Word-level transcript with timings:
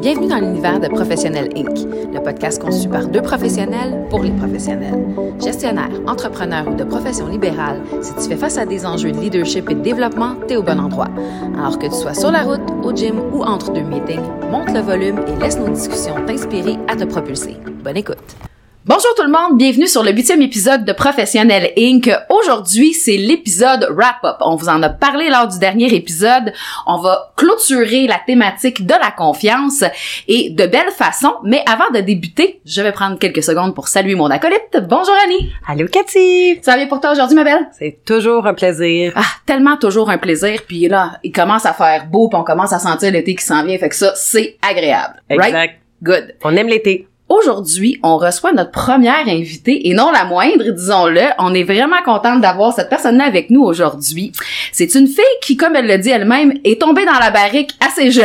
Bienvenue 0.00 0.28
dans 0.28 0.38
l'univers 0.38 0.78
de 0.78 0.88
Professionnel 0.88 1.48
Inc., 1.56 1.78
le 2.14 2.22
podcast 2.22 2.62
conçu 2.62 2.88
par 2.88 3.08
deux 3.08 3.22
professionnels 3.22 4.06
pour 4.08 4.22
les 4.22 4.30
professionnels. 4.30 5.04
Gestionnaire, 5.42 5.90
entrepreneur 6.06 6.68
ou 6.68 6.74
de 6.74 6.84
profession 6.84 7.26
libérale, 7.26 7.80
si 8.00 8.14
tu 8.14 8.28
fais 8.28 8.36
face 8.36 8.56
à 8.56 8.66
des 8.66 8.86
enjeux 8.86 9.10
de 9.10 9.18
leadership 9.18 9.68
et 9.68 9.74
de 9.74 9.80
développement, 9.80 10.36
t'es 10.46 10.56
au 10.56 10.62
bon 10.62 10.78
endroit. 10.78 11.08
Alors 11.58 11.78
que 11.78 11.86
tu 11.86 11.94
sois 11.94 12.14
sur 12.14 12.30
la 12.30 12.42
route, 12.42 12.62
au 12.84 12.94
gym 12.94 13.18
ou 13.32 13.42
entre 13.42 13.72
deux 13.72 13.82
meetings, 13.82 14.20
monte 14.50 14.72
le 14.72 14.80
volume 14.80 15.18
et 15.26 15.42
laisse 15.42 15.58
nos 15.58 15.68
discussions 15.68 16.14
t'inspirer 16.26 16.76
à 16.88 16.94
te 16.94 17.04
propulser. 17.04 17.56
Bonne 17.82 17.96
écoute! 17.96 18.45
Bonjour 18.88 19.12
tout 19.16 19.24
le 19.24 19.32
monde, 19.32 19.58
bienvenue 19.58 19.88
sur 19.88 20.04
le 20.04 20.12
huitième 20.12 20.42
épisode 20.42 20.84
de 20.84 20.92
Professionnel 20.92 21.72
Inc. 21.76 22.08
Aujourd'hui, 22.30 22.92
c'est 22.92 23.16
l'épisode 23.16 23.88
wrap-up. 23.90 24.36
On 24.42 24.54
vous 24.54 24.68
en 24.68 24.80
a 24.80 24.88
parlé 24.88 25.28
lors 25.28 25.48
du 25.48 25.58
dernier 25.58 25.92
épisode. 25.92 26.52
On 26.86 26.98
va 26.98 27.32
clôturer 27.34 28.06
la 28.06 28.20
thématique 28.24 28.86
de 28.86 28.92
la 28.92 29.10
confiance 29.10 29.82
et 30.28 30.50
de 30.50 30.66
belle 30.66 30.92
façon. 30.96 31.34
Mais 31.42 31.64
avant 31.68 31.90
de 31.92 31.98
débuter, 31.98 32.60
je 32.64 32.80
vais 32.80 32.92
prendre 32.92 33.18
quelques 33.18 33.42
secondes 33.42 33.74
pour 33.74 33.88
saluer 33.88 34.14
mon 34.14 34.30
acolyte. 34.30 34.78
Bonjour 34.88 35.16
Annie. 35.24 35.50
Allô 35.66 35.88
Cathy. 35.88 36.60
Ça 36.62 36.70
va 36.70 36.76
bien 36.76 36.86
pour 36.86 37.00
toi 37.00 37.10
aujourd'hui, 37.10 37.34
ma 37.34 37.42
belle? 37.42 37.66
C'est 37.76 38.04
toujours 38.06 38.46
un 38.46 38.54
plaisir. 38.54 39.14
Ah, 39.16 39.24
tellement 39.46 39.76
toujours 39.78 40.10
un 40.10 40.18
plaisir. 40.18 40.60
Puis 40.64 40.86
là, 40.86 41.18
il 41.24 41.32
commence 41.32 41.66
à 41.66 41.72
faire 41.72 42.06
beau, 42.06 42.28
puis 42.28 42.38
on 42.38 42.44
commence 42.44 42.72
à 42.72 42.78
sentir 42.78 43.10
l'été 43.10 43.34
qui 43.34 43.44
s'en 43.44 43.64
vient. 43.64 43.78
Fait 43.78 43.88
que 43.88 43.96
ça, 43.96 44.12
c'est 44.14 44.58
agréable. 44.62 45.20
Exact. 45.28 45.52
Right? 45.52 45.70
Good. 46.04 46.36
On 46.44 46.54
aime 46.54 46.68
l'été. 46.68 47.08
Aujourd'hui, 47.28 47.98
on 48.04 48.18
reçoit 48.18 48.52
notre 48.52 48.70
première 48.70 49.26
invitée 49.26 49.88
et 49.88 49.94
non 49.94 50.12
la 50.12 50.24
moindre, 50.26 50.70
disons-le. 50.70 51.22
On 51.40 51.54
est 51.54 51.64
vraiment 51.64 52.00
contente 52.04 52.40
d'avoir 52.40 52.72
cette 52.72 52.88
personne-là 52.88 53.24
avec 53.24 53.50
nous 53.50 53.62
aujourd'hui. 53.62 54.30
C'est 54.70 54.94
une 54.94 55.08
fille 55.08 55.24
qui, 55.42 55.56
comme 55.56 55.74
elle 55.74 55.88
le 55.88 55.98
dit 55.98 56.10
elle-même, 56.10 56.52
est 56.62 56.80
tombée 56.80 57.04
dans 57.04 57.18
la 57.18 57.32
barrique 57.32 57.72
assez 57.84 58.12
jeune. 58.12 58.24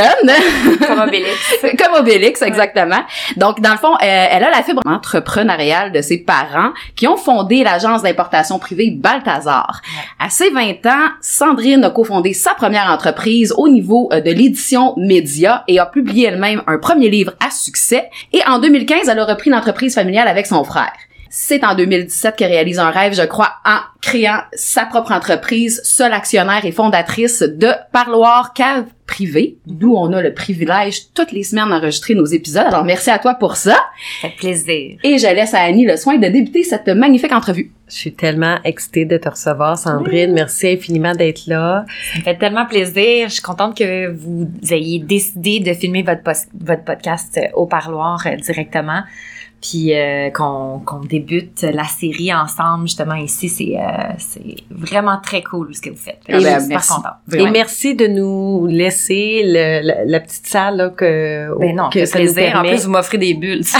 Comme 0.85 0.99
Obélix. 0.99 1.55
comme 1.83 1.95
Obélix, 1.99 2.43
exactement. 2.43 3.01
Donc, 3.37 3.59
dans 3.59 3.71
le 3.71 3.77
fond, 3.77 3.93
euh, 3.93 3.97
elle 4.01 4.43
a 4.43 4.51
la 4.51 4.61
fibre 4.61 4.83
entrepreneuriale 4.85 5.91
de 5.91 6.01
ses 6.01 6.19
parents 6.19 6.69
qui 6.95 7.07
ont 7.07 7.17
fondé 7.17 7.63
l'agence 7.63 8.03
d'importation 8.03 8.59
privée 8.59 8.91
Balthazar. 8.91 9.81
À 10.19 10.29
ses 10.29 10.51
20 10.51 10.85
ans, 10.85 11.09
Sandrine 11.21 11.83
a 11.85 11.89
cofondé 11.89 12.33
sa 12.33 12.53
première 12.53 12.91
entreprise 12.91 13.51
au 13.57 13.67
niveau 13.67 14.09
euh, 14.13 14.21
de 14.21 14.29
l'édition 14.29 14.93
média 14.95 15.63
et 15.67 15.79
a 15.79 15.87
publié 15.87 16.27
elle-même 16.27 16.61
un 16.67 16.77
premier 16.77 17.09
livre 17.09 17.33
à 17.43 17.49
succès. 17.49 18.07
Et 18.31 18.41
en 18.45 18.59
2015, 18.59 18.90
elle 19.07 19.19
a 19.19 19.25
repris 19.25 19.49
l'entreprise 19.49 19.95
familiale 19.95 20.27
avec 20.27 20.45
son 20.45 20.63
frère. 20.63 20.93
C'est 21.33 21.63
en 21.63 21.75
2017 21.75 22.35
qu'elle 22.35 22.51
réalise 22.51 22.77
un 22.77 22.89
rêve, 22.89 23.13
je 23.13 23.21
crois, 23.21 23.53
en 23.65 23.77
créant 24.01 24.39
sa 24.53 24.85
propre 24.85 25.13
entreprise, 25.13 25.79
seule 25.85 26.11
actionnaire 26.11 26.65
et 26.65 26.73
fondatrice 26.73 27.41
de 27.41 27.69
Parloir 27.93 28.51
Cave 28.53 28.83
Privé, 29.07 29.57
d'où 29.65 29.95
on 29.95 30.11
a 30.11 30.21
le 30.21 30.33
privilège 30.33 31.13
toutes 31.13 31.31
les 31.31 31.43
semaines 31.43 31.69
d'enregistrer 31.69 32.15
nos 32.15 32.25
épisodes. 32.25 32.65
Alors 32.67 32.83
merci 32.83 33.09
à 33.09 33.19
toi 33.19 33.35
pour 33.35 33.55
ça. 33.55 33.77
Ça 34.21 34.27
fait 34.27 34.35
plaisir. 34.35 34.97
Et 35.03 35.17
je 35.17 35.27
laisse 35.27 35.53
à 35.53 35.61
Annie 35.61 35.85
le 35.85 35.95
soin 35.95 36.17
de 36.17 36.27
débuter 36.27 36.63
cette 36.63 36.89
magnifique 36.89 37.31
entrevue. 37.31 37.71
Je 37.91 37.97
suis 37.97 38.13
tellement 38.13 38.57
excitée 38.63 39.03
de 39.03 39.17
te 39.17 39.27
recevoir, 39.27 39.77
Sandrine. 39.77 40.33
Merci 40.33 40.69
infiniment 40.69 41.13
d'être 41.13 41.45
là. 41.47 41.85
Ça 42.13 42.19
me 42.19 42.23
fait 42.23 42.37
tellement 42.37 42.65
plaisir. 42.65 43.27
Je 43.27 43.33
suis 43.33 43.41
contente 43.41 43.77
que 43.77 44.09
vous 44.09 44.47
ayez 44.71 44.99
décidé 44.99 45.59
de 45.59 45.73
filmer 45.73 46.01
votre, 46.01 46.21
votre 46.57 46.83
podcast 46.85 47.37
euh, 47.37 47.47
au 47.53 47.65
parloir 47.65 48.25
euh, 48.25 48.37
directement. 48.37 49.01
Puis 49.61 49.93
euh, 49.95 50.31
qu'on 50.31 50.79
qu'on 50.83 50.99
débute 51.01 51.61
la 51.61 51.83
série 51.83 52.33
ensemble 52.33 52.87
justement 52.87 53.13
ici, 53.15 53.47
c'est 53.47 53.77
euh, 53.77 54.13
c'est 54.17 54.55
vraiment 54.71 55.19
très 55.21 55.43
cool 55.43 55.73
ce 55.75 55.81
que 55.81 55.91
vous 55.91 55.95
faites. 55.97 56.19
Ah 56.27 56.39
je 56.39 56.43
ben, 56.43 56.53
suis 56.53 56.61
super 56.61 56.67
merci. 56.69 56.93
contente. 56.93 57.13
Et 57.35 57.49
merci 57.51 57.95
de 57.95 58.07
nous 58.07 58.65
laisser 58.67 59.43
le- 59.45 59.85
la, 59.85 60.05
la 60.05 60.19
petite 60.19 60.47
salle 60.47 60.77
là, 60.77 60.89
que, 60.89 61.49
Ben 61.59 61.75
non, 61.75 61.89
que 61.91 62.05
ça 62.05 62.17
nous 62.17 62.25
plaisir. 62.25 62.49
En 62.49 62.51
permet. 62.53 62.69
plus, 62.71 62.85
vous 62.85 62.91
m'offrez 62.91 63.17
des 63.19 63.33
bulles. 63.35 63.61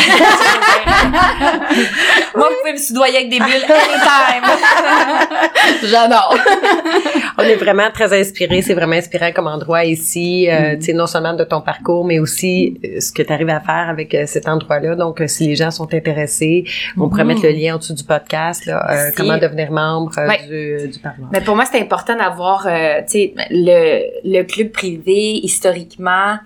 Moi, 2.35 2.47
vous 2.49 2.55
pouvez 2.61 2.73
me 2.73 2.77
soudoyer 2.77 3.17
avec 3.17 3.29
des 3.29 3.39
bulles 3.39 3.65
anytime. 3.67 4.43
J'adore. 5.89 6.37
On 7.37 7.43
est 7.43 7.55
vraiment 7.55 7.89
très 7.93 8.17
inspirés. 8.19 8.61
C'est 8.61 8.73
vraiment 8.73 8.95
inspirant 8.95 9.31
comme 9.33 9.47
endroit 9.47 9.83
ici. 9.85 10.47
Euh, 10.49 10.75
Tu 10.77 10.85
sais, 10.87 10.93
non 10.93 11.07
seulement 11.07 11.33
de 11.33 11.43
ton 11.43 11.61
parcours, 11.61 12.05
mais 12.05 12.19
aussi 12.19 12.79
euh, 12.85 12.99
ce 12.99 13.11
que 13.11 13.21
tu 13.23 13.33
arrives 13.33 13.49
à 13.49 13.59
faire 13.59 13.89
avec 13.89 14.13
euh, 14.13 14.25
cet 14.27 14.47
endroit-là. 14.47 14.95
Donc, 14.95 15.21
euh, 15.21 15.27
si 15.27 15.47
les 15.47 15.55
gens 15.55 15.70
sont 15.71 15.93
intéressés, 15.93 16.65
on 16.97 17.09
pourrait 17.09 17.23
mettre 17.25 17.43
le 17.43 17.51
lien 17.51 17.75
au-dessous 17.75 17.93
du 17.93 18.03
podcast. 18.03 18.65
Là, 18.65 18.85
euh, 18.91 19.11
comment 19.15 19.37
devenir 19.37 19.71
membre 19.71 20.11
euh, 20.17 20.27
Ouais. 20.27 20.47
du, 20.85 20.91
du 20.91 20.99
Parlement. 20.99 21.29
Mais 21.31 21.41
pour 21.41 21.55
moi, 21.55 21.65
c'est 21.65 21.79
important 21.81 22.15
d'avoir, 22.15 22.67
euh, 22.67 22.99
tu 23.01 23.07
sais, 23.07 23.33
le, 23.49 24.03
le 24.23 24.43
club 24.43 24.69
privé, 24.71 25.39
historiquement, 25.43 26.37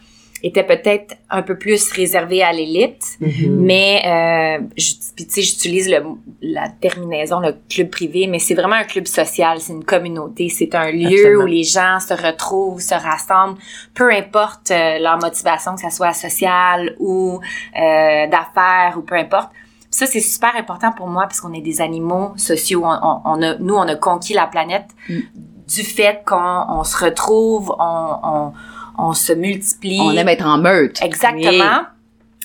était 0.44 0.64
peut-être 0.64 1.16
un 1.30 1.42
peu 1.42 1.58
plus 1.58 1.92
réservé 1.92 2.44
à 2.44 2.52
l'élite. 2.52 3.18
Mhm. 3.20 3.56
Mais, 3.62 4.02
euh, 4.06 4.64
tu 4.76 5.24
sais, 5.28 5.42
j'utilise 5.42 5.90
le, 5.90 6.04
la 6.42 6.70
terminaison, 6.70 7.40
le 7.40 7.56
club 7.70 7.90
privé, 7.90 8.28
mais 8.28 8.38
c'est 8.40 8.54
vraiment 8.54 8.76
un 8.76 8.84
club 8.84 9.08
social, 9.08 9.60
c'est 9.60 9.74
une 9.74 9.84
communauté, 9.86 10.50
c'est 10.50 10.76
un 10.76 10.92
lieu 10.92 11.08
Absolument. 11.08 11.44
où 11.44 11.48
les 11.48 11.64
gens 11.64 12.00
se 12.00 12.14
retrouvent, 12.14 12.80
se 12.82 12.94
rassemblent, 12.94 13.58
peu 13.96 14.12
importe 14.14 14.70
euh, 14.72 15.00
leur 15.00 15.18
motivation, 15.20 15.74
que 15.76 15.82
ça 15.82 15.90
soit 15.90 16.14
sociale 16.14 16.96
ou 17.00 17.40
euh, 17.76 18.28
d'affaires 18.28 18.96
ou 18.98 19.02
peu 19.02 19.16
importe. 19.16 19.50
Ça, 19.90 20.06
c'est 20.06 20.20
super 20.20 20.56
important 20.58 20.92
pour 20.92 21.08
moi 21.08 21.24
parce 21.24 21.40
qu'on 21.40 21.54
est 21.54 21.62
des 21.62 21.80
animaux 21.82 22.34
sociaux. 22.36 22.84
On, 22.86 22.90
on- 23.02 23.22
on 23.24 23.42
a, 23.42 23.56
nous, 23.60 23.76
on 23.76 23.88
a 23.88 23.96
conquis 23.96 24.34
la 24.34 24.46
planète 24.48 24.88
Mm. 25.10 25.20
du 25.68 25.84
fait 25.84 26.22
qu'on 26.26 26.66
on 26.70 26.84
se 26.84 27.04
retrouve, 27.04 27.74
on, 27.80 28.16
on, 28.24 28.54
on 28.98 29.14
se 29.14 29.34
multiplie. 29.34 30.00
On 30.02 30.12
aime 30.12 30.30
être 30.30 30.46
en 30.46 30.58
meute. 30.58 31.02
Exactement. 31.02 31.82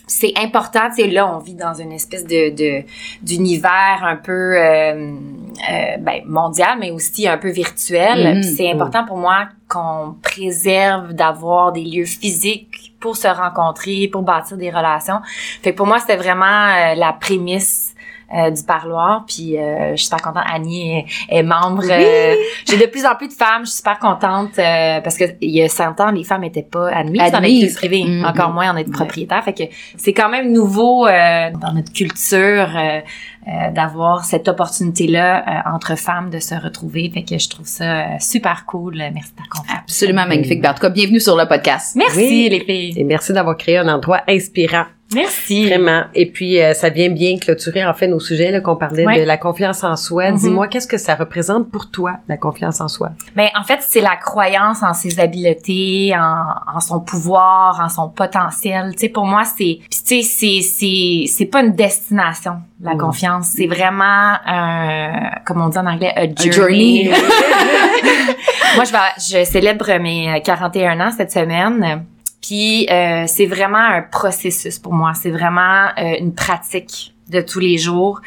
C'est 0.07 0.33
important, 0.37 0.89
tu 0.89 1.03
sais, 1.03 1.09
là, 1.09 1.33
on 1.33 1.39
vit 1.39 1.55
dans 1.55 1.75
une 1.75 1.93
espèce 1.93 2.25
de, 2.25 2.51
de 2.51 2.85
d'univers 3.23 4.01
un 4.03 4.17
peu 4.17 4.33
euh, 4.59 4.93
euh, 4.93 5.97
ben, 6.01 6.23
mondial, 6.27 6.79
mais 6.81 6.91
aussi 6.91 7.29
un 7.29 7.39
peu 7.39 7.51
virtuel. 7.51 8.35
Mhm. 8.35 8.41
Puis 8.41 8.51
c'est 8.57 8.73
important 8.73 9.05
pour 9.05 9.19
moi 9.19 9.49
qu'on 9.69 10.17
préserve 10.21 11.13
d'avoir 11.13 11.71
des 11.71 11.85
lieux 11.85 12.07
physiques 12.07 12.93
pour 12.99 13.17
se 13.17 13.29
rencontrer, 13.29 14.09
pour 14.09 14.23
bâtir 14.23 14.57
des 14.57 14.71
relations. 14.71 15.21
Fait 15.63 15.71
que 15.71 15.77
pour 15.77 15.87
moi, 15.87 16.01
c'était 16.01 16.17
vraiment 16.17 16.45
euh, 16.45 16.95
la 16.97 17.13
prémisse 17.13 17.90
euh, 18.35 18.51
du 18.51 18.63
parloir. 18.63 19.25
Puis 19.27 19.59
euh, 19.59 19.91
je 19.93 19.97
suis 19.97 20.05
super 20.07 20.23
contente. 20.23 20.45
Annie 20.53 20.99
est, 20.99 21.07
est 21.29 21.43
membre. 21.43 21.83
euh, 21.91 22.35
J'ai 22.69 22.77
de 22.77 22.87
plus 22.87 23.05
en 23.07 23.15
plus 23.17 23.29
de 23.29 23.33
femmes. 23.33 23.65
Je 23.65 23.71
suis 23.71 23.77
super 23.79 23.99
contente 23.99 24.59
euh, 24.59 25.01
parce 25.01 25.17
que 25.17 25.25
il 25.41 25.51
y 25.51 25.63
a 25.63 25.69
100 25.69 26.01
ans, 26.01 26.11
les 26.11 26.25
femmes 26.25 26.43
n'étaient 26.43 26.63
pas 26.63 26.89
admises, 26.91 27.19
dans 27.33 27.41
les 27.41 27.47
Admises. 27.47 27.77
clubs 27.79 27.91
privés. 27.91 28.05
Mhm. 28.05 28.25
Encore 28.25 28.51
moins 28.53 28.71
en 28.73 28.77
être 28.77 28.91
propriétaire. 28.93 29.43
Fait 29.45 29.53
que 29.55 29.65
c'est 29.97 30.13
quand 30.13 30.29
même 30.29 30.53
nouveau 30.53 31.07
euh, 31.07 31.51
dans 31.61 31.73
notre 31.73 31.93
culture 31.93 32.69
euh, 32.77 33.01
euh, 33.49 33.71
d'avoir 33.73 34.25
cette 34.25 34.49
opportunité-là 34.49 35.45
euh, 35.67 35.75
entre 35.75 35.97
femmes 35.97 36.31
de 36.31 36.39
se 36.39 36.55
retrouver. 36.55 37.11
Fait 37.13 37.23
que 37.25 37.39
je 37.39 37.49
trouve 37.49 37.67
ça 37.67 37.85
euh, 38.01 38.05
super 38.21 38.65
cool. 38.67 38.97
Merci 39.15 39.33
de 39.33 39.37
ta 39.37 39.49
confiance. 39.51 39.79
Absolument 39.83 40.27
magnifique. 40.27 40.61
Ben, 40.61 40.71
en 40.71 40.75
tout 40.75 40.81
cas, 40.83 40.91
bienvenue 40.91 41.21
sur 41.21 41.37
le 41.37 41.47
podcast. 41.47 41.97
Merci 41.97 42.19
Oui. 42.19 42.49
les 42.51 42.61
filles. 42.65 42.95
Et 42.99 43.05
merci 43.05 43.33
d'avoir 43.33 43.57
créé 43.57 43.79
un 43.79 43.89
endroit 43.89 44.21
inspirant. 44.29 44.85
Merci. 45.15 45.67
Vraiment. 45.67 46.05
Et 46.15 46.27
puis, 46.31 46.61
euh, 46.63 46.73
ça 46.73 46.89
vient 46.89 47.09
bien 47.11 47.37
clôturer, 47.39 47.85
en 47.85 47.95
fait, 47.95 48.07
nos 48.07 48.21
sujets, 48.21 48.51
là, 48.51 48.61
qu'on 48.61 48.77
parlait 48.77 49.05
Ouais. 49.07 49.21
de 49.21 49.25
la 49.25 49.37
confiance 49.37 49.83
en 49.83 49.97
soi. 49.97 50.31
Mhm. 50.31 50.37
Dis-moi, 50.39 50.69
qu'est-ce 50.69 50.87
que 50.87 50.99
ça 50.99 51.15
représente 51.17 51.71
pour 51.71 51.91
toi, 51.91 52.15
la 52.29 52.37
confiance 52.37 52.81
en 52.81 52.89
soi? 52.89 53.11
Ben, 53.35 53.49
en 53.59 53.65
fait, 53.65 53.79
c'est 53.81 54.01
la 54.01 54.17
croyance 54.17 54.83
en 54.83 54.95
ses 54.95 55.19
habiletés, 55.19 56.13
en, 56.17 56.77
en 56.77 56.81
son 56.81 57.01
pouvoir, 57.01 57.81
en 57.83 57.89
son 57.89 58.09
potentiel. 58.09 58.93
Tu 58.93 59.01
sais, 59.01 59.09
pour 59.09 59.27
moi, 59.27 59.43
c'est, 59.45 59.81
tu 59.91 59.99
sais, 60.05 60.23
c'est, 60.23 60.61
c'est, 60.63 61.25
c'est 61.27 61.47
pas 61.47 61.61
une 61.63 61.75
destination, 61.75 62.55
la 62.81 62.95
Mm. 62.95 62.99
confiance. 62.99 63.47
C'est 63.57 63.67
vraiment 63.67 64.35
un, 64.47 65.31
comme 65.45 65.61
on 65.61 65.69
dit 65.69 65.79
en 65.79 65.87
anglais, 65.87 66.13
a 66.15 66.23
journey. 66.23 66.53
journey. 66.53 67.11
moi, 68.77 68.85
je 68.85 68.93
vais, 68.93 69.41
je 69.45 69.45
célèbre 69.51 69.91
mes 70.01 70.41
41 70.45 71.01
ans 71.01 71.11
cette 71.17 71.33
semaine. 71.33 72.05
Puis 72.41 72.89
euh, 72.91 73.25
c'est 73.27 73.47
vraiment 73.47 73.79
un 73.79 74.03
processus 74.03 74.79
pour 74.79 74.93
moi. 74.93 75.13
C'est 75.15 75.31
vraiment 75.31 75.89
euh, 75.99 76.15
une 76.19 76.35
pratique 76.35 77.15
de 77.29 77.41
tous 77.41 77.61
les 77.61 77.79
jours. 77.79 78.21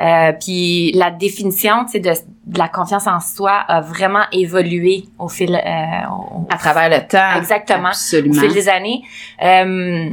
Euh, 0.00 0.32
puis 0.32 0.92
la 0.92 1.10
définition, 1.10 1.84
tu 1.84 1.92
sais, 1.92 2.00
de, 2.00 2.12
de 2.46 2.58
la 2.58 2.68
confiance 2.68 3.06
en 3.08 3.18
soi 3.20 3.52
a 3.52 3.80
vraiment 3.80 4.22
évolué 4.32 5.04
au 5.18 5.28
fil, 5.28 5.54
euh, 5.54 6.08
au, 6.10 6.46
À 6.48 6.56
travers 6.56 6.88
le 6.88 7.06
temps. 7.06 7.34
Exactement. 7.38 7.88
Absolument. 7.88 8.36
au 8.36 8.40
fil 8.40 8.52
des 8.54 8.68
années. 8.68 9.02
Euh, 9.42 10.10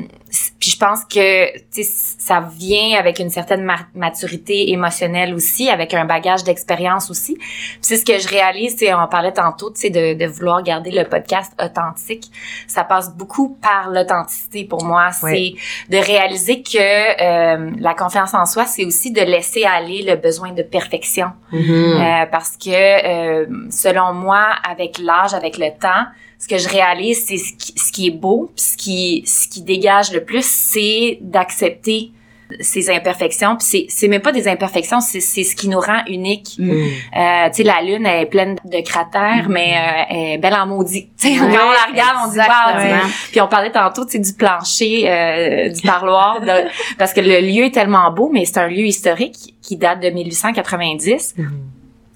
puis 0.59 0.71
je 0.71 0.77
pense 0.79 1.05
que 1.05 1.45
ça 1.71 2.49
vient 2.57 2.97
avec 2.97 3.19
une 3.19 3.29
certaine 3.29 3.61
ma- 3.63 3.85
maturité 3.93 4.71
émotionnelle 4.71 5.31
aussi, 5.35 5.69
avec 5.69 5.93
un 5.93 6.05
bagage 6.05 6.43
d'expérience 6.43 7.11
aussi. 7.11 7.37
C'est 7.81 7.97
ce 7.97 8.03
que 8.05 8.17
je 8.17 8.27
réalise, 8.27 8.77
c'est 8.79 8.91
on 8.95 9.07
parlait 9.07 9.31
tantôt, 9.33 9.69
tu 9.69 9.81
sais, 9.81 9.89
de, 9.91 10.15
de 10.17 10.25
vouloir 10.25 10.63
garder 10.63 10.89
le 10.89 11.03
podcast 11.03 11.53
authentique. 11.63 12.31
Ça 12.65 12.83
passe 12.83 13.13
beaucoup 13.15 13.59
par 13.61 13.91
l'authenticité 13.91 14.63
pour 14.65 14.83
moi. 14.83 15.11
Oui. 15.21 15.55
C'est 15.87 15.95
de 15.99 16.03
réaliser 16.03 16.63
que 16.63 16.77
euh, 16.79 17.71
la 17.77 17.93
confiance 17.93 18.33
en 18.33 18.47
soi, 18.47 18.65
c'est 18.65 18.85
aussi 18.85 19.11
de 19.11 19.21
laisser 19.21 19.65
aller 19.65 20.01
le 20.01 20.15
besoin 20.15 20.51
de 20.51 20.63
perfection. 20.63 21.27
Mhm. 21.51 21.61
Euh, 21.69 22.22
euh, 22.23 22.25
parce 22.31 22.57
que 22.57 22.69
euh, 22.69 23.45
selon 23.69 24.13
moi, 24.13 24.45
avec 24.69 24.97
l'âge, 24.99 25.33
avec 25.33 25.57
le 25.57 25.69
temps, 25.79 26.05
ce 26.39 26.47
que 26.47 26.57
je 26.57 26.67
réalise, 26.67 27.25
c'est 27.25 27.37
ce 27.37 27.53
qui, 27.53 27.73
ce 27.77 27.91
qui 27.91 28.07
est 28.07 28.11
beau, 28.11 28.51
puis 28.55 28.65
ce 28.65 28.77
qui, 28.77 29.23
ce 29.25 29.47
qui 29.47 29.61
dégage 29.61 30.11
le 30.11 30.23
plus, 30.23 30.45
c'est 30.45 31.17
d'accepter 31.21 32.11
ces 32.59 32.89
imperfections. 32.89 33.55
Puis 33.55 33.65
c'est, 33.65 33.85
c'est 33.89 34.07
même 34.07 34.21
pas 34.21 34.31
des 34.33 34.47
imperfections, 34.47 34.99
c'est, 34.99 35.21
c'est 35.21 35.43
ce 35.43 35.55
qui 35.55 35.69
nous 35.69 35.79
rend 35.79 36.01
unique. 36.07 36.55
Mm. 36.59 36.71
Euh, 36.71 37.47
tu 37.49 37.53
sais, 37.55 37.63
la 37.63 37.81
lune 37.81 38.05
elle 38.05 38.23
est 38.23 38.25
pleine 38.27 38.57
de 38.65 38.81
cratères, 38.81 39.47
mais 39.49 39.73
euh, 39.73 40.03
elle 40.09 40.17
est 40.33 40.37
belle 40.37 40.53
en 40.53 40.67
maudit. 40.67 41.09
Quand 41.23 41.29
on 41.29 41.47
la 41.47 41.91
regarde, 41.91 42.17
on 42.27 42.29
dit 42.31 42.37
wow. 42.37 43.09
Puis 43.31 43.41
on 43.41 43.47
parlait 43.47 43.71
tantôt, 43.71 44.05
tu 44.05 44.11
sais, 44.11 44.19
du 44.19 44.33
plancher, 44.33 45.09
euh, 45.09 45.69
du 45.69 45.81
parloir, 45.81 46.41
de- 46.41 46.67
parce 46.97 47.13
que 47.13 47.21
le 47.21 47.39
lieu 47.39 47.65
est 47.65 47.73
tellement 47.73 48.11
beau, 48.11 48.29
mais 48.31 48.45
c'est 48.45 48.59
un 48.59 48.67
lieu 48.67 48.85
historique 48.85 49.55
qui 49.61 49.77
date 49.77 50.01
de 50.01 50.09
1890. 50.09 51.35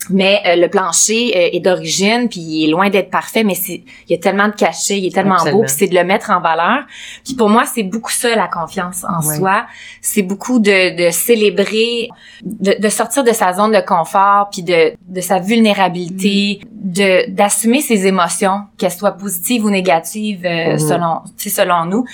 Mais 0.09 0.41
euh, 0.45 0.55
le 0.55 0.69
plancher 0.69 1.33
euh, 1.35 1.49
est 1.51 1.59
d'origine, 1.59 2.29
puis 2.29 2.39
il 2.39 2.65
est 2.65 2.71
loin 2.71 2.89
d'être 2.89 3.09
parfait, 3.09 3.44
mais 3.44 3.55
c'est 3.55 3.83
il 4.07 4.11
y 4.11 4.13
a 4.13 4.17
tellement 4.19 4.47
de 4.47 4.53
cachets, 4.53 4.99
il 4.99 5.07
est 5.07 5.13
tellement 5.13 5.33
Absolument. 5.35 5.57
beau, 5.59 5.65
puis 5.65 5.73
c'est 5.77 5.88
de 5.88 5.95
le 5.95 6.03
mettre 6.03 6.29
en 6.29 6.39
valeur. 6.39 6.85
Puis 7.25 7.33
pour 7.33 7.49
moi, 7.49 7.65
c'est 7.65 7.83
beaucoup 7.83 8.11
ça 8.11 8.33
la 8.35 8.47
confiance 8.47 9.03
en 9.03 9.27
Ouais. 9.27 9.35
soi. 9.38 9.65
C'est 10.01 10.21
beaucoup 10.21 10.59
de, 10.59 10.95
de 11.07 11.11
célébrer, 11.11 12.09
de, 12.44 12.79
de 12.79 12.89
sortir 12.89 13.23
de 13.23 13.31
sa 13.33 13.53
zone 13.53 13.71
de 13.71 13.81
confort, 13.85 14.49
puis 14.51 14.61
de, 14.63 14.94
de 15.09 15.19
sa 15.21 15.39
vulnérabilité, 15.39 16.61
de 16.71 17.29
d'assumer 17.31 17.81
ses 17.81 18.05
émotions, 18.07 18.61
qu'elles 18.77 18.91
soient 18.91 19.11
positives 19.17 19.65
ou 19.65 19.69
négatives 19.69 20.45
euh, 20.45 20.73
Mhm. 20.73 20.79
selon 20.79 21.21
selon 21.38 21.85
nous. 21.85 22.05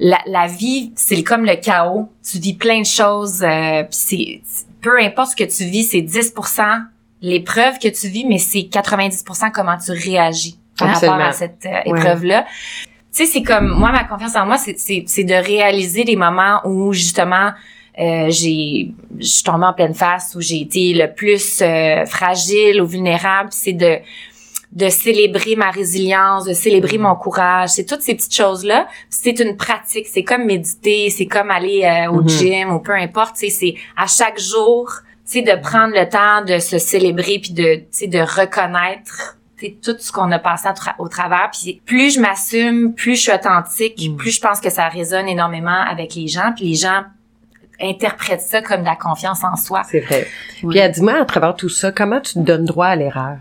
La, 0.00 0.18
la 0.26 0.46
vie, 0.48 0.92
c'est 0.96 1.22
comme 1.22 1.44
le 1.44 1.56
chaos. 1.56 2.08
Tu 2.28 2.38
vis 2.38 2.54
plein 2.54 2.80
de 2.80 2.86
choses, 2.86 3.42
euh, 3.42 3.82
puis 3.84 3.90
c'est 3.92 4.40
peu 4.80 4.98
importe 5.00 5.30
ce 5.32 5.36
que 5.36 5.44
tu 5.44 5.64
vis, 5.64 5.84
c'est 5.84 6.02
10% 6.02 6.62
l'épreuve 7.22 7.78
que 7.78 7.88
tu 7.88 8.08
vis, 8.08 8.24
mais 8.24 8.38
c'est 8.38 8.60
90% 8.70 9.50
comment 9.52 9.76
tu 9.76 9.92
réagis 9.92 10.58
par 10.78 10.90
Absolument. 10.90 11.16
rapport 11.18 11.28
à 11.28 11.32
cette 11.32 11.66
euh, 11.66 11.80
épreuve-là. 11.96 12.46
Tu 13.14 13.24
sais, 13.24 13.26
c'est 13.26 13.42
comme, 13.42 13.68
moi, 13.68 13.90
ma 13.90 14.04
confiance 14.04 14.36
en 14.36 14.46
moi, 14.46 14.58
c'est, 14.58 14.78
c'est, 14.78 15.04
c'est 15.06 15.24
de 15.24 15.34
réaliser 15.34 16.04
les 16.04 16.14
moments 16.16 16.60
où, 16.64 16.92
justement, 16.92 17.50
euh, 17.98 18.26
j'ai, 18.30 18.92
je 19.18 19.26
suis 19.26 19.42
tombée 19.42 19.66
en 19.66 19.72
pleine 19.72 19.94
face, 19.94 20.34
où 20.36 20.40
j'ai 20.40 20.60
été 20.60 20.94
le 20.94 21.12
plus 21.12 21.60
euh, 21.62 22.04
fragile 22.06 22.80
ou 22.80 22.86
vulnérable, 22.86 23.48
c'est 23.50 23.72
de, 23.72 23.96
de 24.70 24.88
célébrer 24.88 25.56
ma 25.56 25.70
résilience, 25.72 26.44
de 26.44 26.52
célébrer 26.52 26.98
mon 26.98 27.16
courage, 27.16 27.70
c'est 27.70 27.86
toutes 27.86 28.02
ces 28.02 28.14
petites 28.14 28.34
choses-là. 28.36 28.86
C'est 29.10 29.40
une 29.40 29.56
pratique, 29.56 30.06
c'est 30.06 30.22
comme 30.22 30.44
méditer, 30.44 31.10
c'est 31.10 31.26
comme 31.26 31.50
aller 31.50 31.82
euh, 31.84 32.12
au 32.12 32.20
Mhm. 32.22 32.28
gym 32.28 32.72
ou 32.72 32.78
peu 32.78 32.92
importe, 32.92 33.34
tu 33.36 33.48
sais, 33.48 33.50
c'est 33.50 33.74
à 33.96 34.06
chaque 34.06 34.38
jour, 34.38 34.92
sais, 35.32 35.42
de 35.42 35.54
prendre 35.60 35.94
le 35.94 36.08
temps 36.08 36.44
de 36.44 36.58
se 36.58 36.78
célébrer 36.78 37.38
puis 37.40 37.52
de, 37.52 37.76
tu 37.76 37.86
sais, 37.90 38.06
de 38.06 38.18
reconnaître 38.20 39.36
tout 39.82 39.96
ce 39.98 40.12
qu'on 40.12 40.30
a 40.30 40.38
passé 40.38 40.68
tra- 40.68 40.94
au 40.98 41.08
travers. 41.08 41.50
Puis 41.52 41.82
plus 41.84 42.14
je 42.14 42.20
m'assume, 42.20 42.94
plus 42.94 43.16
je 43.16 43.22
suis 43.22 43.32
authentique, 43.32 44.08
Mm. 44.08 44.16
plus 44.16 44.30
je 44.30 44.40
pense 44.40 44.60
que 44.60 44.70
ça 44.70 44.88
résonne 44.88 45.28
énormément 45.28 45.80
avec 45.88 46.14
les 46.14 46.28
gens. 46.28 46.52
Puis 46.54 46.66
les 46.68 46.74
gens 46.76 47.02
interprètent 47.80 48.40
ça 48.40 48.62
comme 48.62 48.80
de 48.80 48.86
la 48.86 48.96
confiance 48.96 49.44
en 49.44 49.56
soi. 49.56 49.82
C'est 49.88 50.00
vrai. 50.00 50.26
Ouais. 50.62 50.82
Puis, 50.86 50.92
dis-moi, 50.92 51.14
à 51.20 51.24
travers 51.24 51.54
tout 51.56 51.68
ça, 51.68 51.92
comment 51.92 52.20
tu 52.20 52.34
te 52.34 52.38
donnes 52.40 52.64
droit 52.64 52.86
à 52.86 52.96
l'erreur? 52.96 53.36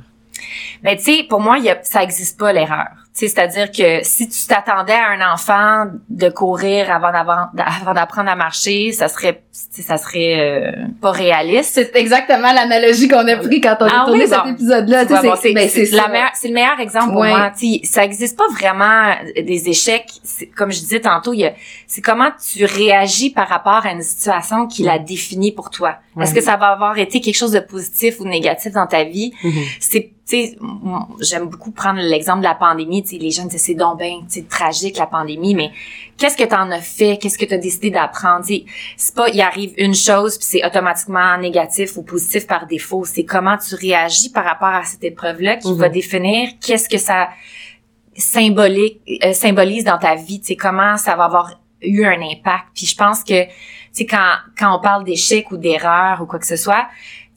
Ben 0.83 0.95
tu 0.97 1.03
sais, 1.03 1.23
pour 1.27 1.39
moi, 1.39 1.57
il 1.57 1.65
y 1.65 1.69
a, 1.69 1.79
ça 1.83 2.03
existe 2.03 2.39
pas 2.39 2.53
l'erreur. 2.53 2.89
C'est-à-dire 3.19 3.71
que 3.71 4.03
si 4.03 4.29
tu 4.29 4.45
t'attendais 4.45 4.93
à 4.93 5.07
un 5.09 5.33
enfant 5.33 5.91
de 6.07 6.29
courir 6.29 6.91
avant 6.91 7.11
d'apprendre 7.93 8.29
à 8.29 8.35
marcher, 8.35 8.91
ça 8.91 9.07
serait, 9.07 9.41
ça 9.51 9.97
serait 9.97 10.39
euh, 10.39 10.71
pas 11.01 11.09
réaliste. 11.09 11.71
C'est 11.73 11.95
exactement 11.95 12.53
l'analogie 12.53 13.07
qu'on 13.07 13.27
a 13.27 13.37
pris 13.37 13.59
quand 13.59 13.75
on 13.79 13.85
a 13.85 14.05
tourné 14.05 14.23
oui, 14.23 14.27
cet 14.27 14.43
bon. 14.43 14.51
épisode-là. 14.51 15.05
Bon, 15.05 15.15
c'est 15.41 15.53
ben, 15.53 15.67
c'est 15.67 15.85
c'est 15.87 15.97
c'est 16.35 16.47
le 16.47 16.53
meilleur 16.53 16.79
exemple 16.79 17.07
pour 17.13 17.23
moi. 17.23 17.51
Sais, 17.55 17.81
ça 17.85 18.03
existe 18.03 18.37
pas 18.37 18.47
vraiment 18.53 19.09
euh, 19.09 19.41
des 19.41 19.67
échecs. 19.67 20.11
C'est- 20.23 20.45
Comme 20.55 20.71
je 20.71 20.79
disais 20.79 20.99
tantôt, 20.99 21.33
c'est 21.87 22.01
comment 22.01 22.29
tu 22.53 22.65
réagis 22.65 23.31
par 23.31 23.47
rapport 23.47 23.83
à 23.83 23.93
une 23.93 24.03
situation 24.03 24.67
qui 24.67 24.83
la 24.83 24.99
définit 24.99 25.51
pour 25.51 25.71
toi. 25.71 25.95
Est-ce 26.21 26.35
que 26.35 26.41
ça 26.41 26.55
va 26.55 26.67
avoir 26.67 26.99
été 26.99 27.19
quelque 27.19 27.35
chose 27.37 27.51
de 27.51 27.61
positif 27.61 28.19
ou 28.19 28.25
de 28.25 28.29
négatif 28.29 28.73
dans 28.73 28.85
ta 28.85 29.03
vie? 29.03 29.33
c'est 29.79 30.11
tu 30.11 30.16
sais 30.29 30.57
j'aime 31.21 31.47
beaucoup 31.49 31.71
prendre 31.71 31.99
l'exemple 32.01 32.39
de 32.39 32.43
la 32.43 32.55
pandémie. 32.55 33.01
Tu 33.03 33.09
sais 33.09 33.17
les 33.17 33.31
gens 33.31 33.45
disent 33.45 33.61
c'est 33.63 33.73
donc 33.73 33.99
ben 33.99 34.21
sais 34.27 34.43
tragique 34.43 34.97
la 34.97 35.05
pandémie 35.07 35.55
mais 35.55 35.71
qu'est-ce 36.17 36.35
que 36.37 36.43
t'en 36.43 36.69
as 36.71 36.81
fait? 36.81 37.17
Qu'est-ce 37.17 37.37
que 37.37 37.45
t'as 37.45 37.57
décidé 37.57 37.89
d'apprendre? 37.91 38.45
Tu 38.45 38.55
sais 38.55 38.65
c'est 38.97 39.15
pas 39.15 39.29
il 39.29 39.39
arrive 39.41 39.73
une 39.77 39.95
chose 39.95 40.37
puis 40.37 40.45
c'est 40.49 40.65
automatiquement 40.65 41.37
négatif 41.37 41.97
ou 41.97 42.03
positif 42.03 42.45
par 42.47 42.67
défaut. 42.67 43.05
C'est 43.05 43.23
comment 43.25 43.57
tu 43.57 43.75
réagis 43.75 44.29
par 44.29 44.43
rapport 44.45 44.67
à 44.69 44.83
cette 44.83 45.03
épreuve 45.03 45.41
là 45.41 45.55
qui 45.57 45.71
Mhm. 45.71 45.77
va 45.77 45.89
définir 45.89 46.49
qu'est-ce 46.65 46.89
que 46.89 46.97
ça 46.97 47.29
symbolique 48.15 48.99
euh, 49.23 49.33
symbolise 49.33 49.83
dans 49.83 49.97
ta 49.97 50.15
vie. 50.15 50.39
Tu 50.39 50.47
sais 50.47 50.55
comment 50.55 50.97
ça 50.97 51.15
va 51.15 51.25
avoir 51.25 51.59
eu 51.81 52.03
un 52.05 52.19
impact. 52.21 52.65
Puis 52.75 52.85
je 52.87 52.95
pense 52.95 53.23
que 53.23 53.45
tu 53.45 53.51
sais 53.93 54.05
quand 54.05 54.35
quand 54.57 54.75
on 54.75 54.81
parle 54.81 55.03
d'échec 55.03 55.51
ou 55.51 55.57
d'erreur 55.57 56.21
ou 56.21 56.25
quoi 56.25 56.39
que 56.39 56.47
ce 56.47 56.55
soit 56.55 56.87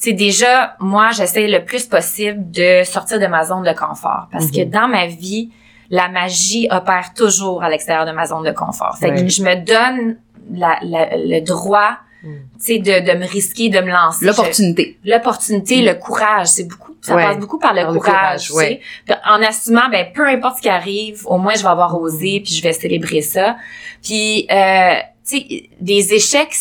c'est 0.03 0.15
déjà 0.15 0.75
moi 0.81 1.11
j'essaie 1.13 1.47
le 1.47 1.65
plus 1.65 1.85
possible 1.87 2.51
de 2.51 2.83
sortir 2.85 3.21
de 3.21 3.27
ma 3.27 3.45
zone 3.45 3.63
de 3.63 3.73
confort 3.79 4.27
parce 4.33 4.51
que 4.51 4.65
dans 4.65 4.89
ma 4.89 5.07
vie 5.07 5.51
la 5.91 6.09
magie 6.09 6.67
opère 6.71 7.13
toujours 7.15 7.63
à 7.63 7.69
l'extérieur 7.69 8.07
de 8.07 8.13
ma 8.13 8.25
zone 8.27 8.45
de 8.45 8.53
confort. 8.53 8.97
Fait 8.99 9.11
que 9.15 9.29
je 9.29 9.43
me 9.43 9.55
donne 9.57 10.17
la, 10.53 10.79
la- 10.83 11.17
le 11.17 11.41
droit 11.41 11.99
Mm. 12.23 12.29
tu 12.59 12.65
sais 12.67 12.79
de, 12.79 13.11
de 13.13 13.19
me 13.19 13.27
risquer, 13.27 13.71
de 13.71 13.81
me 13.81 13.91
lancer. 13.91 14.27
L'opportunité. 14.27 14.99
L'opportunité, 15.07 15.81
le 15.81 15.95
courage, 15.95 16.49
c'est 16.49 16.65
beaucoup 16.69 16.93
ça 17.01 17.15
Ouais. 17.17 17.23
passe 17.25 17.39
beaucoup 17.39 17.59
par 17.59 17.73
le 17.73 17.81
Par 17.81 17.93
le 17.93 17.99
courage, 17.99 18.49
courage, 18.49 18.69
ouais. 18.69 18.81
Puis 19.07 19.15
En 19.27 19.41
assumant 19.43 19.89
ben 19.91 20.07
peu 20.15 20.27
importe 20.29 20.59
ce 20.59 20.61
qui 20.63 20.69
arrive, 20.69 21.23
au 21.27 21.39
moins 21.39 21.55
je 21.55 21.63
vais 21.63 21.69
avoir 21.71 21.99
osé 21.99 22.43
puis 22.45 22.53
je 22.55 22.63
vais 22.63 22.75
célébrer 22.75 23.23
ça. 23.23 23.57
Puis 24.03 24.47
euh, 24.53 24.97
tu 25.27 25.39
sais 25.39 25.71
des 25.81 26.13
échecs 26.13 26.55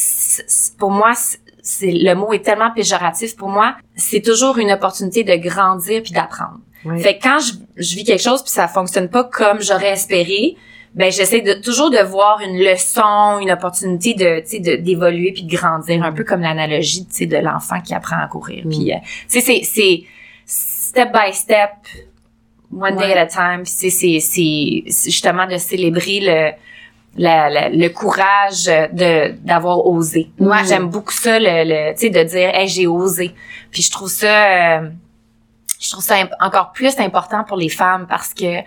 pour 0.78 0.92
moi 0.92 1.12
c'est 1.62 1.92
le 1.92 2.14
mot 2.16 2.34
est 2.34 2.44
tellement 2.44 2.72
péjoratif 2.72 3.36
pour 3.36 3.50
moi, 3.50 3.76
c'est 3.96 4.22
toujours 4.22 4.58
une 4.58 4.72
opportunité 4.72 5.24
de 5.24 5.36
grandir 5.36 6.02
puis 6.04 6.14
d'apprendre. 6.14 6.60
Fait 7.00 7.18
que 7.18 7.24
quand 7.24 7.40
je, 7.40 7.54
je 7.76 7.96
vis 7.96 8.06
quelque 8.06 8.24
chose 8.24 8.42
puis 8.42 8.52
ça 8.52 8.70
fonctionne 8.70 9.10
pas 9.10 9.26
comme 9.26 9.62
j'aurais 9.62 9.92
espéré, 9.92 10.56
ben 10.96 11.12
j'essaie 11.12 11.42
de 11.42 11.54
toujours 11.54 11.92
de 11.92 12.00
voir 12.00 12.40
une 12.42 12.58
leçon, 12.58 13.40
une 13.42 13.52
opportunité 13.52 14.14
de 14.14 14.40
tu 14.40 14.64
sais 14.64 14.78
d'évoluer 14.78 15.32
puis 15.34 15.44
de 15.44 15.56
grandir 15.56 16.04
un 16.04 16.12
peu 16.12 16.24
comme 16.24 16.42
l'analogie 16.42 17.06
tu 17.06 17.16
sais 17.16 17.26
de 17.26 17.38
l'enfant 17.38 17.80
qui 17.82 17.94
apprend 17.94 18.18
à 18.18 18.28
courir. 18.28 18.66
Mm. 18.66 18.70
Puis 18.70 18.94
euh, 18.94 18.98
tu 19.30 19.40
sais 19.40 19.42
c'est 19.42 19.62
c'est 19.64 20.04
step 20.46 21.12
by 21.14 21.34
step 21.34 21.72
one 22.72 22.96
day 22.96 23.14
at 23.14 23.22
a 23.22 23.26
time 23.26 23.64
puis 23.64 23.72
c'est 23.72 23.90
c'est 23.90 24.20
c'est 24.20 24.84
c'est 24.90 25.12
justement 25.12 25.48
de 25.48 25.58
célébrer 25.58 26.20
le 26.22 26.52
la- 27.18 27.50
la- 27.50 27.70
le 27.70 27.90
courage 27.90 28.66
de 28.66 29.32
d'avoir 29.46 29.86
osé. 29.86 30.30
Ouais. 30.40 30.58
J'aime 30.68 30.88
beaucoup 30.90 31.12
ça 31.14 31.40
le, 31.40 31.64
le 31.66 31.94
tu 31.94 32.00
sais 32.02 32.10
de 32.10 32.24
dire 32.24 32.50
hey 32.54 32.68
j'ai 32.68 32.88
osé. 32.88 33.32
Puis 33.72 33.82
je 33.84 33.92
trouve 33.92 34.10
ça 34.10 34.78
euh, 34.80 34.90
je 35.80 35.90
trouve 35.92 36.04
ça 36.04 36.16
encore 36.42 36.72
plus 36.72 36.98
important 37.00 37.44
pour 37.44 37.58
les 37.58 37.70
femmes 37.70 38.06
parce 38.10 38.34
que 38.34 38.60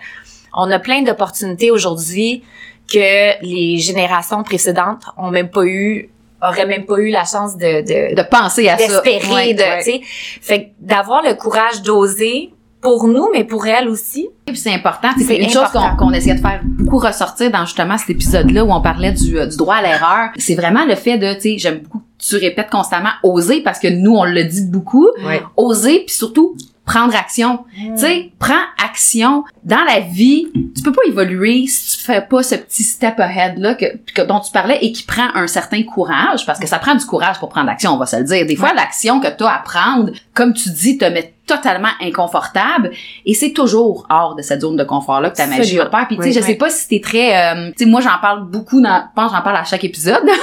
on 0.55 0.69
a 0.71 0.79
plein 0.79 1.01
d'opportunités 1.01 1.71
aujourd'hui 1.71 2.43
que 2.91 3.41
les 3.43 3.77
générations 3.77 4.43
précédentes 4.43 5.03
ont 5.17 5.31
même 5.31 5.49
pas 5.49 5.63
eu 5.65 6.09
auraient 6.41 6.65
même 6.65 6.85
pas 6.85 6.97
eu 6.97 7.09
la 7.09 7.23
chance 7.23 7.55
de 7.57 7.81
de, 7.81 8.15
De 8.15 8.21
penser 8.27 8.67
à 8.67 8.77
ça. 8.77 8.87
d'espérer 9.01 9.33
Ouais. 9.33 9.53
de 9.53 10.03
fait 10.41 10.65
que 10.65 10.69
d'avoir 10.79 11.23
le 11.23 11.33
courage 11.35 11.81
d'oser 11.81 12.51
pour 12.81 13.07
nous 13.07 13.29
mais 13.31 13.45
pour 13.45 13.65
elles 13.65 13.87
aussi 13.87 14.27
Puis 14.45 14.57
c'est 14.57 14.73
important. 14.73 15.07
C'est 15.17 15.23
C'est 15.23 15.37
une 15.37 15.49
chose 15.49 15.69
qu'on 15.71 15.95
qu'on 15.95 16.11
essayait 16.11 16.35
de 16.35 16.41
faire 16.41 16.61
beaucoup 16.93 17.05
ressortir 17.05 17.51
dans 17.51 17.65
justement 17.65 17.97
cet 17.97 18.09
épisode-là 18.11 18.63
où 18.65 18.71
on 18.71 18.81
parlait 18.81 19.11
du, 19.11 19.37
euh, 19.39 19.45
du 19.47 19.57
droit 19.57 19.75
à 19.75 19.81
l'erreur. 19.81 20.29
C'est 20.37 20.55
vraiment 20.55 20.85
le 20.85 20.95
fait 20.95 21.17
de, 21.17 21.33
tu 21.33 21.41
sais, 21.41 21.57
j'aime 21.57 21.79
beaucoup, 21.79 21.99
que 21.99 22.23
tu 22.23 22.35
répètes 22.37 22.69
constamment 22.69 23.09
oser 23.23 23.61
parce 23.61 23.79
que 23.79 23.87
nous, 23.87 24.15
on 24.15 24.23
le 24.25 24.43
dit 24.43 24.65
beaucoup. 24.65 25.07
Ouais. 25.25 25.41
Oser, 25.57 26.03
puis 26.05 26.15
surtout 26.15 26.55
prendre 26.85 27.15
action. 27.15 27.59
Tu 27.75 27.97
sais, 27.97 28.31
prends 28.39 28.53
action. 28.83 29.45
Dans 29.63 29.83
la 29.87 30.01
vie, 30.01 30.47
tu 30.75 30.83
peux 30.83 30.91
pas 30.91 31.01
évoluer 31.07 31.65
si 31.65 31.97
tu 31.97 32.03
fais 32.03 32.21
pas 32.21 32.43
ce 32.43 32.55
petit 32.55 32.83
step 32.83 33.19
ahead 33.21 33.57
là 33.57 33.73
que, 33.75 33.85
que- 34.13 34.21
dont 34.21 34.41
tu 34.41 34.51
parlais 34.51 34.79
et 34.81 34.91
qui 34.91 35.03
prend 35.03 35.27
un 35.33 35.47
certain 35.47 35.81
courage 35.83 36.45
parce 36.45 36.59
que 36.59 36.67
ça 36.67 36.79
prend 36.79 36.95
du 36.95 37.05
courage 37.05 37.39
pour 37.39 37.47
prendre 37.49 37.69
action, 37.69 37.91
on 37.93 37.97
va 37.97 38.05
se 38.05 38.17
le 38.17 38.25
dire. 38.25 38.45
Des 38.45 38.57
fois, 38.57 38.73
l'action 38.73 39.21
que 39.21 39.27
tu 39.35 39.43
as 39.45 39.55
à 39.55 39.59
prendre, 39.59 40.11
comme 40.33 40.53
tu 40.53 40.69
dis, 40.71 40.97
te 40.97 41.05
met 41.05 41.33
totalement 41.45 41.89
inconfortable 42.01 42.91
et 43.25 43.33
c'est 43.33 43.51
toujours 43.51 44.05
hors 44.09 44.35
de 44.35 44.41
cette 44.41 44.61
zone 44.61 44.75
de 44.77 44.83
confort 44.83 45.19
là 45.21 45.29
que 45.29 45.35
ta 45.37 45.45
magie 45.47 45.79
opère. 45.79 46.07
Puis 46.07 46.15
tu 46.17 46.23
sais, 46.23 46.29
Oui, 46.29 46.33
je 46.35 46.39
sais 46.39 46.47
oui. 46.53 46.55
pas 46.55 46.69
si 46.69 46.87
t'es 46.87 47.01
très 47.01 47.35
euh, 47.53 47.71
tu 47.77 47.83
sais 47.83 47.89
moi 47.89 48.01
j'en 48.01 48.17
parle 48.21 48.45
beaucoup 48.45 48.81
dans 48.81 48.95
je 49.03 49.15
pense 49.15 49.31
j'en 49.31 49.41
parle 49.41 49.57
à 49.57 49.63
chaque 49.63 49.83
épisode. 49.83 50.23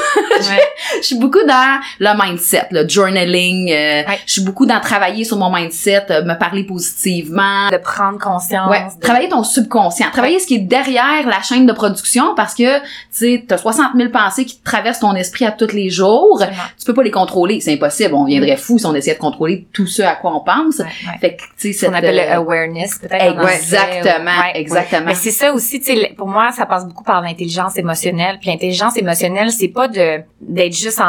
Je 1.00 1.06
suis 1.06 1.18
beaucoup 1.18 1.42
dans 1.46 1.80
le 1.98 2.10
mindset, 2.22 2.66
le 2.70 2.88
journaling, 2.88 3.70
euh, 3.70 4.02
je 4.26 4.32
suis 4.32 4.42
beaucoup 4.42 4.64
dans 4.66 4.80
travailler 4.80 5.24
sur 5.24 5.36
mon 5.36 5.52
mindset, 5.54 6.06
euh, 6.10 6.24
me 6.24 6.34
parler 6.38 6.64
positivement, 6.64 7.68
de 7.70 7.76
prendre 7.76 8.18
conscience 8.18 8.70
Ouais, 8.70 8.86
de- 8.96 9.00
travailler 9.00 9.28
ton 9.28 9.42
subconscient, 9.44 10.06
travailler 10.10 10.38
ce 10.38 10.46
qui 10.46 10.54
est 10.56 10.58
derrière 10.60 11.26
la 11.26 11.42
chaîne 11.42 11.66
de 11.66 11.72
production 11.72 12.34
parce 12.34 12.54
que 12.54 12.78
tu 12.80 12.84
sais 13.12 13.44
t'as 13.46 13.58
60 13.58 13.92
000 13.96 14.10
pensées 14.10 14.44
qui 14.44 14.58
traversent 14.62 15.00
ton 15.00 15.14
esprit 15.14 15.44
à 15.44 15.52
tous 15.52 15.72
les 15.72 15.90
jours. 15.90 16.42
Tu 16.78 16.84
peux 16.86 16.94
pas 16.94 17.02
les 17.02 17.10
contrôler, 17.10 17.60
c'est 17.60 17.74
impossible. 17.74 18.14
On 18.14 18.24
viendrait 18.24 18.56
fou 18.56 18.78
si 18.78 18.86
on 18.86 18.94
essayait 18.94 19.14
de 19.16 19.20
contrôler 19.20 19.66
tout 19.72 19.86
ce 19.86 20.02
à 20.02 20.14
quoi 20.14 20.34
on 20.34 20.40
pense. 20.40 20.82
Ouais. 21.06 21.18
Fait 21.20 21.36
que, 21.36 21.42
tu 21.58 21.72
sais, 21.72 21.72
Ce 21.72 21.86
qu'on 21.86 21.92
appelle 21.94 22.16
le 22.16 22.22
euh, 22.22 22.36
awareness, 22.36 22.98
peut-être. 22.98 23.38
en 23.38 23.46
Exactement, 23.48 24.24
ouais. 24.42 24.52
exactement. 24.60 25.06
Mais 25.06 25.14
c'est 25.14 25.30
ça 25.30 25.52
aussi, 25.52 25.80
tu 25.80 25.86
sais, 25.94 26.14
pour 26.16 26.28
moi, 26.28 26.52
ça 26.52 26.66
passe 26.66 26.86
beaucoup 26.86 27.04
par 27.04 27.20
l'intelligence 27.22 27.76
émotionnelle. 27.76 28.38
Puis 28.40 28.50
l'intelligence 28.50 28.96
émotionnelle, 28.96 29.50
c'est 29.52 29.68
pas 29.68 29.88
de 29.88 30.20
d'être 30.40 30.74
juste 30.76 31.00
en, 31.00 31.04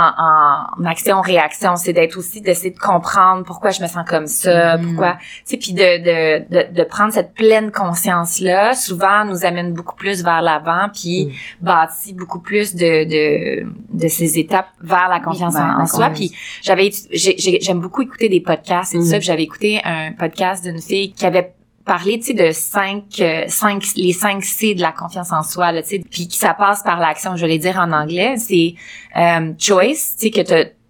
en 0.78 0.86
action-réaction, 0.86 1.76
c'est 1.78 1.94
d'être 1.94 2.18
aussi 2.18 2.42
d'essayer 2.42 2.72
de 2.72 2.78
comprendre 2.80 3.44
pourquoi 3.46 3.72
je 3.72 3.82
me 3.82 3.88
sens 3.88 4.06
comme 4.08 4.28
ça, 4.28 4.78
Mm. 4.78 4.86
pourquoi, 4.88 5.14
tu 5.14 5.20
sais, 5.46 5.58
puis 5.58 5.74
de, 5.74 5.80
de, 5.80 6.46
de, 6.50 6.74
de 6.74 6.84
prendre 6.84 7.14
cette 7.14 7.34
pleine 7.34 7.72
conscience-là, 7.72 8.74
souvent 8.76 9.26
nous 9.26 9.46
amène 9.46 9.74
beaucoup 9.74 9.96
plus 9.96 10.24
vers 10.24 10.42
l'avant, 10.42 10.90
puis 10.94 11.28
Mm. 11.62 11.66
bâtit 11.66 12.14
beaucoup 12.14 12.40
plus 12.40 12.76
de, 12.76 13.04
de, 13.06 13.66
de 13.94 14.08
ces 14.08 14.38
étapes 14.38 14.68
vers 14.82 15.08
la 15.10 15.20
confiance 15.20 15.54
vers 15.54 15.64
en, 15.64 15.68
la 15.78 15.84
en 15.84 15.86
soi. 15.88 16.10
Puis 16.10 16.34
j'avais 16.62 16.92
j'aime 17.14 17.80
beaucoup 17.80 18.02
écouter 18.02 18.30
des 18.30 18.42
podcasts 18.42 18.94
et 18.94 18.98
tout 18.98 19.04
Mhm. 19.04 19.10
ça, 19.10 19.18
puis 19.18 19.26
j'avais 19.28 19.44
écouté 19.44 19.71
un 19.84 20.12
podcast 20.12 20.64
d'une 20.64 20.82
fille 20.82 21.14
qui 21.14 21.26
avait 21.26 21.54
parlé, 21.86 22.20
tu 22.20 22.26
sais, 22.28 22.34
de 22.34 22.52
cinq, 22.52 23.04
euh, 23.22 23.44
cinq, 23.48 23.84
les 23.96 24.14
cinq 24.14 24.44
C 24.44 24.76
de 24.76 24.82
la 24.82 24.92
confiance 24.92 25.32
en 25.32 25.44
soi, 25.44 25.72
là, 25.72 25.82
tu 25.82 25.90
sais, 25.90 26.00
puis 26.00 26.28
qui 26.28 26.38
ça 26.38 26.54
passe 26.54 26.84
par 26.84 27.00
l'action. 27.00 27.36
Je 27.36 27.42
vais 27.42 27.48
les 27.54 27.60
dire 27.60 27.78
en 27.78 27.92
anglais, 27.92 28.36
c'est 28.38 28.76
euh, 29.18 29.54
choice, 29.58 30.16
tu 30.20 30.30
sais, 30.30 30.32
que 30.32 30.42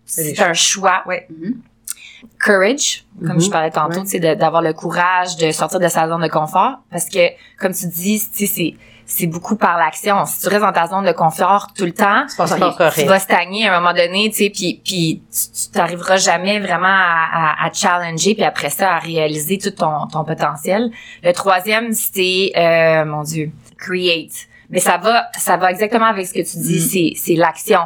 c'est 0.06 0.40
un 0.42 0.54
choix. 0.54 1.04
Ouais. 1.08 1.28
Mhm. 1.30 1.62
Courage, 2.44 3.06
comme 3.26 3.40
je 3.40 3.50
parlais 3.50 3.72
tantôt, 3.72 3.98
Ouais. 4.00 4.04
tu 4.04 4.10
sais, 4.10 4.20
de- 4.20 4.34
d'avoir 4.36 4.62
le 4.62 4.74
courage 4.74 5.38
de 5.38 5.52
sortir 5.52 5.80
de 5.80 5.88
sa 5.88 6.08
zone 6.08 6.22
de 6.22 6.28
confort, 6.28 6.80
parce 6.92 7.06
que, 7.10 7.20
comme 7.60 7.74
tu 7.74 7.88
dis, 7.88 8.20
tu 8.20 8.46
sais, 8.46 8.54
c'est 8.54 8.76
c'est 9.14 9.28
beaucoup 9.28 9.56
par 9.56 9.78
l'action. 9.78 10.26
Si 10.26 10.42
tu 10.42 10.48
restes 10.48 10.62
dans 10.62 10.72
ta 10.72 10.88
zone 10.88 11.06
de 11.06 11.12
confort 11.12 11.68
tout 11.76 11.86
le 11.86 11.92
temps, 11.94 12.26
tu 12.96 13.06
vas 13.06 13.20
stagner 13.20 13.68
à 13.68 13.76
un 13.76 13.80
moment 13.80 13.94
donné, 13.94 14.30
tu 14.30 14.38
sais, 14.46 14.50
puis 14.50 14.82
puis 14.84 15.22
tu 15.32 15.72
t'arriveras 15.72 16.18
jamais 16.18 16.60
vraiment 16.60 16.88
à, 16.88 17.56
à, 17.64 17.66
à 17.68 17.72
challenger, 17.74 18.36
puis 18.36 18.44
après 18.44 18.70
ça 18.70 18.96
à 18.96 19.00
réaliser 19.00 19.58
tout 19.58 19.72
ton 19.72 20.08
ton 20.08 20.24
potentiel. 20.24 20.92
Le 21.24 21.32
troisième, 21.34 21.92
c'est 21.94 22.52
euh, 22.56 23.06
mon 23.06 23.24
Dieu, 23.24 23.52
create. 23.78 24.48
Mais 24.70 24.80
ça 24.80 24.98
va 24.98 25.28
ça 25.38 25.58
va 25.58 25.70
exactement 25.72 26.06
avec 26.06 26.26
ce 26.28 26.34
que 26.34 26.40
tu 26.50 26.58
dis, 26.60 26.78
Mm. 26.78 26.80
c'est 26.80 27.12
c'est 27.16 27.36
l'action. 27.36 27.82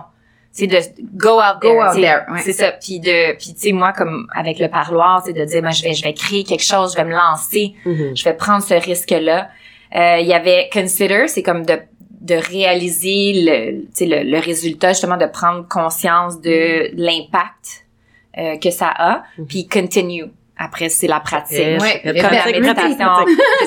C'est 0.52 0.68
de 0.68 0.78
go 1.16 1.42
out 1.42 1.62
Go 1.62 1.68
there. 1.68 1.80
out 1.90 1.96
there, 1.96 2.22
ouais. 2.32 2.40
C'est 2.42 2.54
ça. 2.54 2.72
Puis 2.72 3.00
de 3.02 3.34
puis 3.38 3.54
tu 3.56 3.60
sais 3.60 3.72
moi 3.74 3.92
comme 3.92 4.28
avec 4.34 4.58
le 4.60 4.70
parloir, 4.70 5.22
c'est 5.26 5.34
de 5.34 5.44
dire 5.44 5.62
moi 5.62 5.72
je 5.72 5.84
vais 5.84 5.94
je 5.94 6.04
vais 6.04 6.14
créer 6.14 6.44
quelque 6.46 6.64
chose, 6.64 6.94
je 6.94 6.98
vais 6.98 7.04
me 7.04 7.12
lancer 7.16 7.74
Mhm. 7.86 8.16
je 8.16 8.24
vais 8.24 8.34
prendre 8.36 8.64
ce 8.64 8.74
risque-là. 8.76 9.50
Euh, 9.96 10.18
Il 10.20 10.28
y 10.28 10.34
avait 10.34 10.70
consider, 10.72 11.28
c'est 11.28 11.44
comme 11.44 11.66
de 11.66 11.80
de 12.22 12.34
réaliser 12.34 13.34
le, 13.36 13.82
tu 13.84 13.88
sais, 13.94 14.06
le, 14.08 14.24
le 14.28 14.40
résultat, 14.40 14.90
justement 14.94 15.16
de 15.16 15.28
prendre 15.28 15.68
conscience 15.68 16.42
de 16.42 16.90
l'impact 16.96 17.86
euh, 18.40 18.58
que 18.58 18.72
ça 18.72 18.88
a, 18.88 19.24
Mhm. 19.38 19.46
puis 19.48 19.68
continue. 19.68 20.26
Après, 20.58 20.90
c'est 20.90 21.06
la 21.08 21.20
pratique. 21.20 21.80
Ouais, 21.80 22.02
Comme 22.04 22.14
la 22.32 22.46
méditation, 22.46 23.08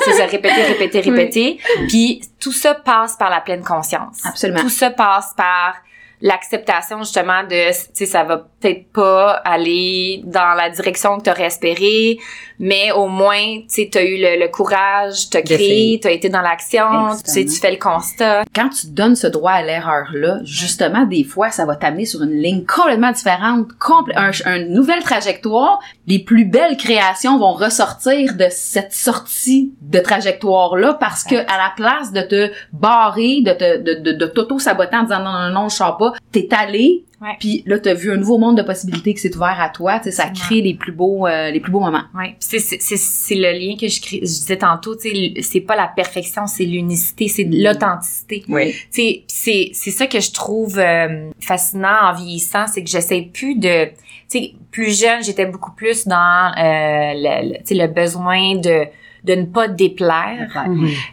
c'est 0.05 0.13
ça, 0.15 0.27
répéter, 0.27 0.63
répéter, 0.63 1.01
répéter. 1.01 1.59
Puis 1.87 2.23
tout 2.41 2.51
ça 2.51 2.75
passe 2.75 3.15
par 3.17 3.31
la 3.31 3.41
pleine 3.43 3.63
conscience. 3.63 4.25
Absolument. 4.27 4.59
Tout 4.61 4.71
ça 4.71 4.91
passe 4.91 5.35
par 5.37 5.75
l'acceptation 6.21 6.99
justement 6.99 7.45
de, 7.45 7.71
tu 7.71 7.89
sais, 7.93 8.07
ça 8.07 8.25
va 8.25 8.39
peut-être 8.39 8.89
pas 8.93 9.33
aller 9.45 10.21
dans 10.25 10.55
la 10.57 10.69
direction 10.71 11.19
que 11.19 11.25
tu 11.25 11.31
aurais 11.31 11.45
espéré, 11.45 12.19
mais 12.59 12.93
au 12.93 13.07
moins, 13.07 13.59
tu 13.61 13.65
sais, 13.69 13.89
t'as 13.93 14.03
eu 14.05 14.17
le, 14.19 14.41
le 14.41 14.49
courage, 14.49 15.31
t'as 15.31 15.43
créé, 15.43 16.01
t'as 16.03 16.11
été 16.11 16.29
dans 16.29 16.41
l'action, 16.41 16.85
tu 17.25 17.31
sais, 17.31 17.45
tu 17.45 17.61
fais 17.61 17.71
le 17.71 17.77
constat. 17.79 18.45
quand 18.55 18.69
tu 18.71 18.89
donnes 18.89 19.17
ce 19.17 19.27
droit 19.27 19.53
à 19.53 19.63
l'erreur-là, 19.63 20.41
justement, 20.45 21.05
des 21.07 21.25
fois, 21.25 21.51
ça 21.51 21.65
va 21.67 21.77
t'amener 21.77 22.05
sur 22.05 22.23
une 22.23 22.41
ligne 22.41 22.65
complètement 22.65 23.13
différente, 23.13 23.69
compl- 23.81 24.13
un, 24.17 24.31
un- 24.51 24.57
une 24.61 24.73
nouvelle 24.75 25.03
trajectoire. 25.03 25.79
Les 26.07 26.19
plus 26.19 26.45
belles 26.45 26.77
créations 26.77 27.39
vont 27.39 27.53
ressortir 27.53 28.35
de 28.35 28.47
cette 28.51 28.93
sortie 28.93 29.73
de 29.83 29.99
trajectoire-là 30.01 30.95
parce 30.95 31.25
que 31.25 31.37
à 31.37 31.57
la 31.59 31.73
place 31.77 32.13
de 32.13 32.23
te 32.23 32.51
barrer, 32.73 33.41
de 33.43 33.53
te, 33.53 33.79
de, 33.79 33.95
de, 34.01 34.13
de 34.13 34.27
t'auto-saboter 34.27 34.97
en 34.97 35.03
disant 35.05 35.21
non, 35.23 35.33
non, 35.33 35.51
non, 35.63 35.69
je 35.69 35.77
sors 35.77 35.97
pas, 35.97 36.13
t'es 36.33 36.49
allé, 36.51 37.05
Ouais. 37.21 37.35
puis 37.41 37.65
là, 37.67 37.79
t'as 37.81 37.95
vu 37.95 38.13
un 38.13 38.17
nouveau 38.17 38.39
monde 38.39 38.57
de 38.57 38.63
possibilités 38.63 39.13
qui 39.13 39.21
s'est 39.21 39.35
ouvert 39.35 39.61
à 39.61 39.71
toi, 39.71 39.99
tu 39.99 40.05
sais, 40.05 40.11
ça 40.13 40.29
crée 40.29 40.61
les 40.61 40.75
plus 40.75 40.93
beaux, 40.93 41.27
euh, 41.27 41.51
les 41.51 41.59
plus 41.59 41.73
beaux 41.73 41.81
moments. 41.81 42.05
Ouais, 42.15 42.37
c'est 42.39 42.61
c'est 42.61 42.79
c'est 42.97 43.35
le 43.35 43.51
lien 43.59 43.77
que 43.77 43.89
je 43.89 44.01
crée, 44.01 44.19
je 44.21 44.27
disais 44.27 44.59
tantôt, 44.59 44.95
tu 44.95 45.11
sais, 45.11 45.35
c'est 45.43 45.61
pas 45.61 45.75
la 45.75 45.89
perfection, 45.89 46.47
c'est 46.47 46.65
l'unicité, 46.65 47.27
c'est 47.27 47.43
l'authenticité. 47.51 48.45
Oui. 48.49 48.73
Tu 48.73 48.79
sais, 48.91 49.23
c'est 49.27 49.71
c'est 49.73 49.91
ça 49.91 50.07
que 50.07 50.21
je 50.21 50.31
trouve 50.31 50.79
euh, 50.79 51.31
fascinant 51.41 51.89
en 52.11 52.15
vieillissant, 52.15 52.67
c'est 52.69 52.85
que 52.85 52.91
j'essaie 52.91 53.23
plus 53.33 53.57
de 53.57 53.87
tu 53.87 54.39
sais 54.39 54.53
plus 54.71 54.97
jeune, 55.01 55.23
j'étais 55.25 55.47
beaucoup 55.47 55.73
plus 55.73 56.07
dans 56.07 56.53
euh, 56.57 57.13
le, 57.15 57.49
le- 57.49 57.59
tu 57.59 57.65
sais 57.65 57.75
le 57.75 57.87
besoin 57.89 58.57
de 58.57 58.85
de 59.25 59.35
ne 59.35 59.45
pas 59.47 59.69
déplaire. 59.69 60.65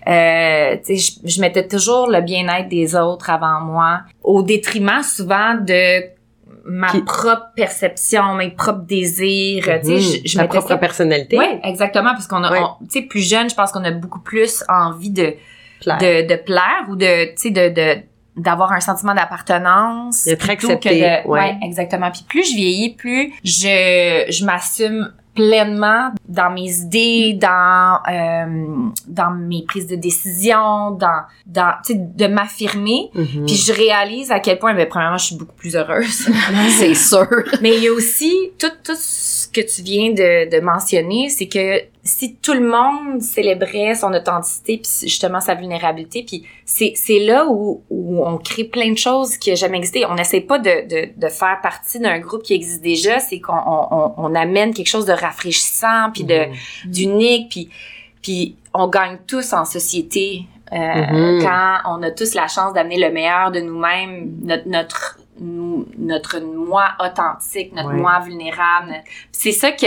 Tu 0.05 0.09
sais, 0.09 0.95
je, 0.97 1.11
je 1.27 1.41
mettais 1.41 1.67
toujours 1.67 2.07
le 2.09 2.21
bien-être 2.21 2.69
des 2.69 2.95
autres 2.95 3.29
avant 3.29 3.61
moi, 3.61 4.01
au 4.23 4.41
détriment 4.41 5.01
souvent 5.03 5.55
de 5.55 6.03
ma 6.67 6.89
Qui- 6.89 7.01
propre 7.01 7.47
perception, 7.55 8.33
mes 8.35 8.49
propres 8.49 8.85
désirs. 8.87 9.65
Tu 9.83 9.87
sais, 9.87 9.93
Mhm. 9.93 9.99
je, 9.99 10.29
je 10.29 10.37
mettais 10.37 10.47
propre 10.49 10.67
ça 10.69 10.77
personnalité. 10.77 11.37
oui, 11.37 11.45
exactement, 11.63 12.11
parce 12.11 12.27
qu'on 12.27 12.43
a, 12.43 12.77
tu 12.81 12.87
sais, 12.89 13.01
plus 13.03 13.21
jeune, 13.27 13.49
je 13.49 13.55
pense 13.55 13.71
qu'on 13.71 13.83
a 13.83 13.91
beaucoup 13.91 14.19
plus 14.21 14.63
envie 14.67 15.11
de, 15.11 15.35
Plaire. 15.81 15.97
de, 15.99 16.27
de 16.27 16.35
plaire 16.41 16.85
ou 16.89 16.95
de, 16.95 17.25
tu 17.25 17.33
sais, 17.35 17.49
de, 17.51 17.69
de, 17.69 18.01
d'avoir 18.37 18.71
un 18.71 18.79
sentiment 18.79 19.13
d'appartenance. 19.13 20.25
D'être 20.25 20.49
accepté, 20.49 20.89
que 20.89 20.95
de- 20.95 21.27
ouais. 21.29 21.39
ouais, 21.39 21.57
exactement. 21.61 22.09
Puis 22.11 22.23
plus 22.27 22.49
je 22.49 22.55
vieillis, 22.55 22.95
plus 22.95 23.31
je, 23.43 24.25
je 24.29 24.43
m'assume 24.45 25.13
pleinement 25.35 26.11
dans 26.27 26.49
mes 26.49 26.71
idées, 26.77 27.33
dans 27.39 27.99
euh, 28.09 28.89
dans 29.07 29.31
mes 29.31 29.63
prises 29.63 29.87
de 29.87 29.95
décision, 29.95 30.91
dans 30.91 31.23
dans 31.45 31.73
tu 31.85 31.93
sais 31.93 31.99
de 31.99 32.27
m'affirmer. 32.27 33.09
Mhm. 33.13 33.45
Puis 33.45 33.55
je 33.55 33.73
réalise 33.73 34.31
à 34.31 34.39
quel 34.39 34.57
point, 34.57 34.73
ben 34.73 34.87
premièrement, 34.87 35.17
je 35.17 35.25
suis 35.25 35.35
beaucoup 35.35 35.55
plus 35.55 35.75
heureuse. 35.75 36.29
C'est 36.69 36.95
sûr. 36.95 37.27
Mais 37.61 37.75
il 37.75 37.83
y 37.83 37.87
a 37.87 37.93
aussi 37.93 38.33
tout, 38.57 38.71
tout 38.83 38.95
ce 38.97 39.47
que 39.47 39.61
tu 39.61 39.81
viens 39.81 40.11
de, 40.11 40.49
de 40.49 40.59
mentionner, 40.61 41.29
c'est 41.29 41.47
que 41.47 41.81
si 42.07 42.35
tout 42.35 42.53
le 42.53 42.61
monde 42.61 43.19
célébrait 43.21 43.95
son 43.95 44.13
authenticité 44.13 44.77
puis 44.77 44.91
justement 45.09 45.41
sa 45.41 45.55
vulnérabilité, 45.55 46.23
puis 46.23 46.45
c'est 46.63 46.93
c'est 46.95 47.17
là 47.17 47.47
où, 47.49 47.81
où 47.89 48.23
on 48.25 48.37
crée 48.37 48.65
plein 48.65 48.91
de 48.91 48.97
choses 48.97 49.37
qui 49.37 49.49
n'a 49.49 49.55
jamais 49.55 49.77
existé. 49.79 50.05
On 50.05 50.13
n'essaie 50.13 50.41
pas 50.41 50.59
de, 50.59 50.87
de, 50.87 51.09
de 51.19 51.27
faire 51.29 51.59
partie 51.63 51.99
d'un 51.99 52.19
groupe 52.19 52.43
qui 52.43 52.53
existe 52.53 52.83
déjà, 52.83 53.19
c'est 53.19 53.39
qu'on 53.39 53.53
on, 53.57 54.13
on, 54.17 54.35
amène 54.35 54.71
quelque 54.73 54.87
chose 54.87 55.05
de 55.07 55.13
rafraîchissant 55.13 56.11
puis 56.13 56.23
de 56.23 56.45
Mhm. 56.45 56.91
d'unique 56.91 57.49
puis 57.49 57.69
puis 58.21 58.55
on 58.73 58.87
gagne 58.87 59.17
tous 59.27 59.53
en 59.53 59.65
société 59.65 60.43
euh, 60.73 60.75
Mhm. 60.77 61.41
quand 61.43 61.77
on 61.97 62.03
a 62.03 62.11
tous 62.11 62.33
la 62.35 62.47
chance 62.47 62.73
d'amener 62.73 62.99
le 62.99 63.11
meilleur 63.11 63.49
de 63.51 63.61
nous-mêmes, 63.61 64.31
notre 64.43 64.67
notre 64.67 65.17
notre 65.97 66.39
moi 66.39 66.91
authentique, 66.99 67.73
notre 67.73 67.89
Ouais. 67.89 67.95
moi 67.95 68.19
vulnérable. 68.19 68.93
C'est 69.31 69.51
ça 69.51 69.71
que 69.71 69.85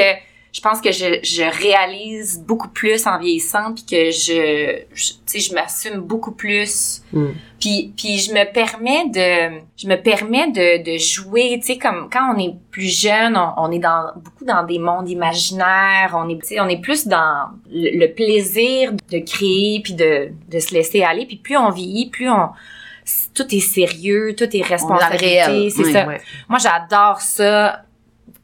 je 0.50 0.60
pense 0.62 0.80
que 0.80 0.90
je, 0.92 1.18
je 1.22 1.42
réalise 1.42 2.42
beaucoup 2.46 2.68
plus 2.68 3.06
en 3.06 3.18
vieillissant 3.18 3.74
puis 3.74 3.84
que 3.84 4.10
je, 4.10 4.82
je 4.94 5.12
tu 5.12 5.16
sais 5.26 5.40
je 5.40 5.54
m'assume 5.54 6.00
beaucoup 6.00 6.32
plus. 6.32 7.02
Mm. 7.12 7.26
puis 7.60 7.92
puis 7.96 8.18
je 8.18 8.32
me 8.32 8.50
permets 8.50 9.08
de 9.08 9.60
je 9.76 9.86
me 9.86 9.96
permets 9.96 10.50
de, 10.50 10.82
de 10.92 10.98
jouer 10.98 11.58
tu 11.60 11.66
sais 11.74 11.78
comme 11.78 12.08
quand 12.10 12.34
on 12.34 12.38
est 12.38 12.54
plus 12.70 12.88
jeune 13.00 13.36
on, 13.36 13.52
on 13.58 13.70
est 13.72 13.78
dans 13.78 14.12
beaucoup 14.16 14.44
dans 14.46 14.64
des 14.64 14.78
mondes 14.78 15.08
imaginaires 15.10 16.14
on 16.16 16.28
est 16.28 16.40
tu 16.40 16.46
sais 16.48 16.60
on 16.60 16.68
est 16.68 16.80
plus 16.80 17.06
dans 17.06 17.48
le, 17.70 17.98
le 17.98 18.12
plaisir 18.12 18.92
de 19.10 19.18
créer 19.18 19.80
puis 19.84 19.94
de 19.94 20.30
de 20.48 20.58
se 20.58 20.72
laisser 20.72 21.02
aller. 21.02 21.26
Puis 21.26 21.36
plus 21.36 21.56
on 21.56 21.70
vieillit 21.70 22.08
plus 22.10 22.30
on 22.30 22.48
tout 23.34 23.54
est 23.54 23.60
sérieux 23.60 24.34
tout 24.36 24.54
est 24.56 24.62
responsabilité 24.62 25.70
c'est 25.70 25.82
Oui, 25.84 25.92
ça. 25.92 26.06
moi 26.48 26.58
j'adore 26.58 27.20
ça 27.20 27.82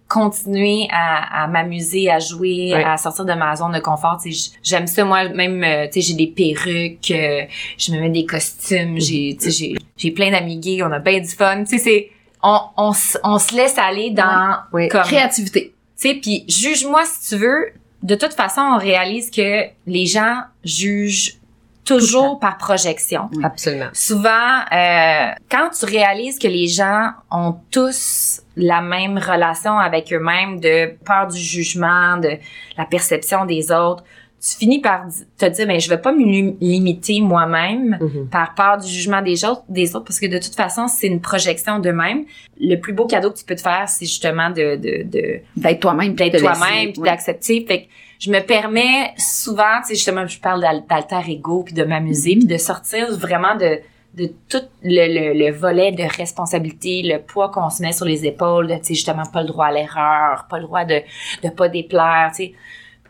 continuer 0.08 0.87
à, 0.92 1.44
à 1.44 1.46
m'amuser, 1.49 2.11
à 2.11 2.18
jouer, 2.18 2.73
à 2.75 2.96
sortir 2.96 3.25
de 3.25 3.32
ma 3.32 3.56
zone 3.56 3.73
de 3.73 3.80
confort. 3.80 4.20
J'aime 4.62 4.87
ça, 4.87 5.04
moi, 5.04 5.28
même, 5.30 5.62
euh, 5.64 5.87
tu 5.87 6.00
sais, 6.02 6.08
j'ai 6.08 6.14
des 6.14 6.26
perruques, 6.28 7.11
euh, 7.11 7.42
je 7.78 7.92
me 7.92 8.00
mets 8.00 8.11
des 8.11 8.26
costumes, 8.26 9.00
j'ai, 9.00 9.37
tu 9.40 9.50
sais, 9.50 9.50
j'ai, 9.50 9.75
j'ai 9.96 10.11
plein 10.11 10.30
d'amis 10.30 10.58
gays, 10.58 10.82
on 10.82 10.92
a 10.92 10.99
bien 10.99 11.20
du 11.20 11.28
fun. 11.28 11.64
Tu 11.64 11.78
sais, 11.78 11.78
c'est, 11.78 12.11
on, 12.42 12.61
on, 12.76 12.92
on 13.25 13.38
se 13.38 13.56
laisse 13.56 13.78
aller 13.78 14.11
dans, 14.11 14.56
Oui. 14.73 14.88
comme, 14.88 15.02
Créativité. 15.02 15.75
tu 15.99 16.08
sais, 16.08 16.14
puis 16.14 16.44
juge-moi 16.49 17.02
si 17.06 17.30
tu 17.30 17.37
veux. 17.40 17.66
De 18.02 18.14
toute 18.16 18.34
façon, 18.34 18.61
on 18.61 18.76
réalise 18.78 19.30
que 19.30 19.62
les 19.87 20.04
gens 20.04 20.42
jugent 20.62 21.37
toujours 21.84 22.38
par 22.38 22.56
projection. 22.58 23.28
Absolument. 23.42 23.88
Souvent, 23.92 24.58
euh, 24.72 25.26
quand 25.50 25.70
tu 25.78 25.84
réalises 25.84 26.38
que 26.38 26.48
les 26.48 26.66
gens 26.68 27.10
ont 27.30 27.56
tous 27.70 28.40
la 28.56 28.80
même 28.80 29.18
relation 29.18 29.78
avec 29.78 30.12
eux-mêmes, 30.12 30.60
de 30.60 30.94
peur 31.04 31.26
du 31.28 31.38
jugement, 31.38 32.16
de 32.18 32.30
la 32.78 32.84
perception 32.84 33.44
des 33.44 33.70
autres, 33.72 34.04
tu 34.46 34.58
finis 34.58 34.80
par 34.82 35.04
te 35.38 35.46
dire, 35.46 35.66
mais 35.66 35.74
ben, 35.74 35.80
je 35.80 35.88
vais 35.88 35.96
pas 35.96 36.12
me 36.12 36.22
limiter 36.60 37.22
moi-même 37.22 37.96
Mhm. 37.98 38.28
par 38.28 38.54
peur 38.54 38.76
du 38.76 38.86
jugement 38.86 39.22
des 39.22 39.42
autres, 39.44 39.62
des 39.70 39.96
autres, 39.96 40.04
parce 40.04 40.20
que 40.20 40.26
de 40.26 40.36
toute 40.38 40.54
façon, 40.54 40.86
c'est 40.86 41.06
une 41.06 41.22
projection 41.22 41.78
d'eux-mêmes. 41.78 42.24
Le 42.60 42.76
plus 42.76 42.92
beau 42.92 43.06
cadeau 43.06 43.30
que 43.30 43.38
tu 43.38 43.44
peux 43.44 43.54
te 43.54 43.62
faire, 43.62 43.88
c'est 43.88 44.04
justement 44.04 44.50
de, 44.50 44.76
de, 44.76 45.02
de 45.04 45.40
D'être 45.56 45.80
toi-même. 45.80 46.14
d'être 46.14 46.38
toi-même 46.40 46.92
puis 46.92 47.00
d'accepter. 47.02 47.64
Fait 47.66 47.82
que 47.84 47.88
je 48.18 48.30
me 48.30 48.40
permets 48.40 49.12
souvent, 49.18 49.80
tu 49.83 49.88
sais, 49.88 49.94
justement, 49.94 50.26
je 50.26 50.38
parle 50.40 50.61
d'al- 50.61 50.85
d'alter 50.88 51.30
ego 51.33 51.62
puis 51.64 51.75
de 51.75 51.85
m'amuser 51.85 52.37
puis 52.37 52.47
de 52.47 52.56
sortir 52.56 53.16
vraiment 53.16 53.54
de 53.56 53.80
de 54.14 54.30
tout 54.49 54.62
le, 54.85 55.33
le, 55.33 55.37
le 55.47 55.50
volet 55.52 55.90
de 55.90 56.04
responsabilité, 56.04 57.02
le 57.02 57.18
poids 57.21 57.49
qu'on 57.50 57.68
se 57.68 57.83
met 57.83 57.90
sur 57.90 58.04
les 58.06 58.25
épaules, 58.25 58.68
de, 58.68 58.75
tu 58.76 58.85
sais, 58.85 58.94
justement, 58.94 59.25
pas 59.26 59.40
le 59.42 59.49
droit 59.49 59.66
à 59.66 59.73
l'erreur, 59.73 60.47
pas 60.49 60.59
le 60.59 60.62
droit 60.66 60.85
de, 60.85 61.00
de 61.42 61.49
pas 61.49 61.68
déplaire, 61.68 62.30
tu 62.30 62.44
sais. 62.44 62.52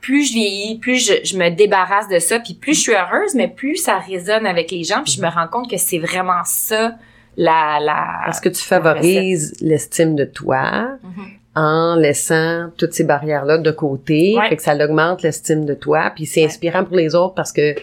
Plus 0.00 0.28
je 0.28 0.32
vieillis, 0.32 0.78
plus 0.78 1.06
je, 1.06 1.12
je 1.22 1.36
me 1.36 1.50
débarrasse 1.50 2.08
de 2.08 2.18
ça, 2.18 2.40
puis 2.40 2.54
plus 2.54 2.72
je 2.74 2.80
suis 2.80 2.92
heureuse, 2.94 3.34
mais 3.34 3.48
plus 3.48 3.76
ça 3.76 3.98
résonne 3.98 4.46
avec 4.46 4.70
les 4.70 4.82
gens, 4.82 5.02
puis 5.04 5.12
je 5.12 5.20
me 5.20 5.28
rends 5.28 5.46
compte 5.48 5.68
que 5.70 5.76
c'est 5.76 5.98
vraiment 5.98 6.42
ça, 6.44 6.94
la... 7.36 7.80
la 7.82 8.22
Parce 8.24 8.40
que 8.40 8.48
tu 8.48 8.62
favorises 8.62 9.54
l'estime 9.60 10.14
de 10.16 10.24
toi 10.24 10.88
Mhm. 11.02 11.26
En 11.56 11.94
laissant 11.96 12.70
toutes 12.76 12.92
ces 12.94 13.04
barrières-là 13.04 13.58
de 13.58 13.70
côté. 13.70 14.34
Ouais. 14.38 14.48
Fait 14.48 14.56
que 14.56 14.62
ça 14.62 14.74
augmente 14.74 15.22
l'estime 15.22 15.64
de 15.64 15.74
toi. 15.74 16.12
Puis 16.14 16.26
c'est 16.26 16.40
Ouais. 16.40 16.46
inspirant 16.46 16.84
pour 16.84 16.96
les 16.96 17.14
autres 17.14 17.34
parce 17.34 17.52
que 17.52 17.74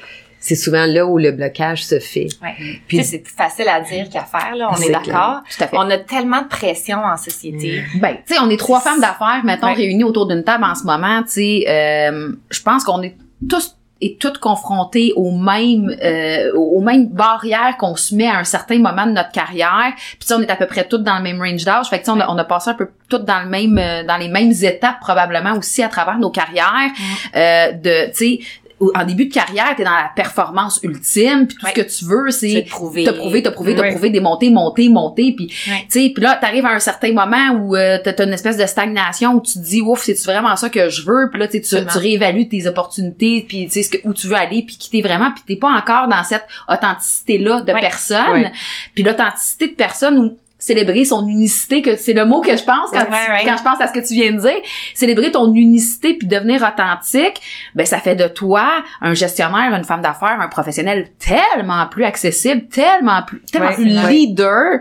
c'est 0.43 0.55
souvent 0.55 0.85
là 0.87 1.05
où 1.05 1.17
le 1.19 1.31
blocage 1.31 1.85
se 1.85 1.99
fait. 1.99 2.27
Ouais. 2.41 2.55
Puis- 2.87 2.97
tu 2.97 2.97
sais, 2.97 3.03
c'est 3.03 3.19
plus 3.19 3.33
facile 3.33 3.67
à 3.69 3.79
dire 3.81 4.09
qu'à 4.09 4.23
faire, 4.23 4.55
là, 4.55 4.69
on 4.71 4.81
est 4.81 4.89
d'accord. 4.91 5.41
On 5.73 5.89
a 5.89 5.97
tellement 5.99 6.41
de 6.41 6.47
pression 6.47 6.97
en 6.97 7.15
société. 7.15 7.83
Ben, 8.01 8.15
tu 8.27 8.33
sais, 8.33 8.39
on 8.41 8.49
est 8.49 8.57
trois 8.57 8.79
femmes 8.81 8.99
d'affaires, 8.99 9.41
mettons, 9.43 9.67
Ouais. 9.67 9.73
réunies 9.73 10.03
autour 10.03 10.25
d'une 10.27 10.43
table 10.43 10.63
en 10.63 10.73
ce 10.75 10.83
moment, 10.83 11.21
tu 11.23 11.29
sais, 11.29 11.65
euh, 11.69 12.31
je 12.49 12.61
pense 12.63 12.83
qu'on 12.83 13.01
est 13.03 13.15
tous 13.47 13.77
et 14.01 14.17
toutes 14.19 14.39
confrontés 14.39 15.13
aux 15.15 15.31
mêmes 15.31 15.95
euh, 16.03 16.51
aux 16.55 16.81
mêmes 16.81 17.07
barrières 17.07 17.77
qu'on 17.77 17.95
se 17.95 18.15
met 18.15 18.27
à 18.27 18.37
un 18.37 18.43
certain 18.43 18.79
moment 18.79 19.05
de 19.05 19.11
notre 19.11 19.31
carrière. 19.31 19.93
Puis 20.19 20.27
on 20.33 20.41
est 20.41 20.49
à 20.49 20.55
peu 20.55 20.65
près 20.65 20.87
toutes 20.87 21.03
dans 21.03 21.17
le 21.17 21.23
même 21.23 21.41
range 21.41 21.63
d'âge. 21.63 21.87
Fait 21.89 21.99
que 21.99 22.05
tu 22.05 22.11
sais, 22.11 22.17
on 22.17 22.19
a, 22.19 22.27
on 22.29 22.37
a 22.37 22.43
passé 22.43 22.71
un 22.71 22.73
peu 22.73 22.89
toutes 23.07 23.25
dans 23.25 23.41
le 23.41 23.49
même 23.49 23.77
euh, 23.77 24.03
dans 24.03 24.17
les 24.17 24.29
mêmes 24.29 24.51
étapes 24.51 24.99
probablement 24.99 25.53
aussi 25.57 25.83
à 25.83 25.87
travers 25.87 26.17
nos 26.17 26.31
carrières. 26.31 26.91
Euh, 27.35 27.71
de 27.73 28.07
tu 28.07 28.15
sais 28.15 28.39
en 28.95 29.05
début 29.05 29.25
de 29.27 29.33
carrière, 29.33 29.73
t'es 29.77 29.83
dans 29.83 29.91
la 29.91 30.09
performance 30.15 30.79
ultime, 30.83 31.47
puis 31.47 31.57
tout 31.57 31.65
Ouais. 31.65 31.71
ce 31.75 31.81
que 31.81 31.87
tu 31.99 32.05
veux, 32.05 32.31
C'est 32.31 32.49
c'est 32.49 32.61
de 32.63 32.69
prouver. 32.69 33.03
te 33.03 33.09
prouver, 33.11 33.43
te 33.43 33.49
prouver, 33.49 33.75
te 33.75 33.81
prouver, 33.89 34.09
démonter, 34.09 34.49
monter, 34.49 34.89
monter, 34.89 35.33
puis 35.35 35.45
Ouais. 35.67 35.85
tu 35.91 35.99
sais, 36.01 36.11
puis 36.13 36.23
là, 36.23 36.37
t'arrives 36.41 36.65
à 36.65 36.71
un 36.71 36.79
certain 36.79 37.13
moment 37.13 37.51
où 37.59 37.75
euh, 37.75 37.97
t'as 38.03 38.23
une 38.25 38.33
espèce 38.33 38.57
de 38.57 38.65
stagnation 38.65 39.33
où 39.33 39.41
tu 39.41 39.53
te 39.53 39.59
dis, 39.59 39.81
ouf, 39.81 40.01
c'est-tu 40.03 40.23
vraiment 40.23 40.55
ça 40.55 40.69
que 40.69 40.89
je 40.89 41.03
veux? 41.03 41.29
Puis 41.31 41.39
là, 41.39 41.47
tu 41.47 41.61
tu, 41.61 41.75
tu 41.75 41.97
réévalues 41.97 42.47
tes 42.47 42.67
opportunités, 42.67 43.45
puis 43.47 43.67
tu 43.67 43.83
sais, 43.83 44.01
où 44.03 44.13
tu 44.13 44.27
veux 44.27 44.35
aller, 44.35 44.63
puis 44.63 44.77
qui 44.77 44.89
t'es 44.89 45.01
vraiment, 45.01 45.31
puis 45.31 45.43
t'es 45.47 45.55
pas 45.55 45.69
encore 45.71 46.07
dans 46.07 46.23
cette 46.23 46.45
authenticité-là 46.67 47.61
de 47.61 47.71
Ouais. 47.73 47.79
personne. 47.81 48.51
Puis 48.95 49.03
l'authenticité 49.03 49.67
de 49.67 49.73
personne 49.73 50.17
où 50.17 50.37
célébrer 50.61 51.03
son 51.03 51.27
unicité, 51.27 51.81
que 51.81 51.95
c'est 51.97 52.13
le 52.13 52.23
mot 52.23 52.39
que 52.39 52.55
je 52.55 52.63
pense 52.63 52.89
quand, 52.91 52.99
Ouais, 52.99 53.05
tu- 53.25 53.31
ouais. 53.31 53.41
quand 53.43 53.57
je 53.57 53.63
pense 53.63 53.81
à 53.81 53.87
ce 53.87 53.91
que 53.93 53.99
tu 54.07 54.13
viens 54.13 54.31
de 54.31 54.39
dire. 54.39 54.61
Célébrer 54.93 55.31
ton 55.31 55.53
unicité 55.53 56.13
puis 56.13 56.27
devenir 56.27 56.61
authentique, 56.61 57.41
ben 57.75 57.85
ça 57.85 57.97
fait 57.97 58.15
de 58.15 58.27
toi 58.27 58.83
un 59.01 59.13
gestionnaire, 59.13 59.73
une 59.75 59.83
femme 59.83 60.01
d'affaires, 60.01 60.39
un 60.39 60.47
professionnel 60.47 61.09
tellement 61.19 61.87
plus 61.87 62.05
accessible, 62.05 62.67
tellement 62.69 63.23
plus, 63.23 63.41
tellement 63.51 63.69
Ouais, 63.69 63.75
plus 63.75 63.85
leader. 64.09 64.79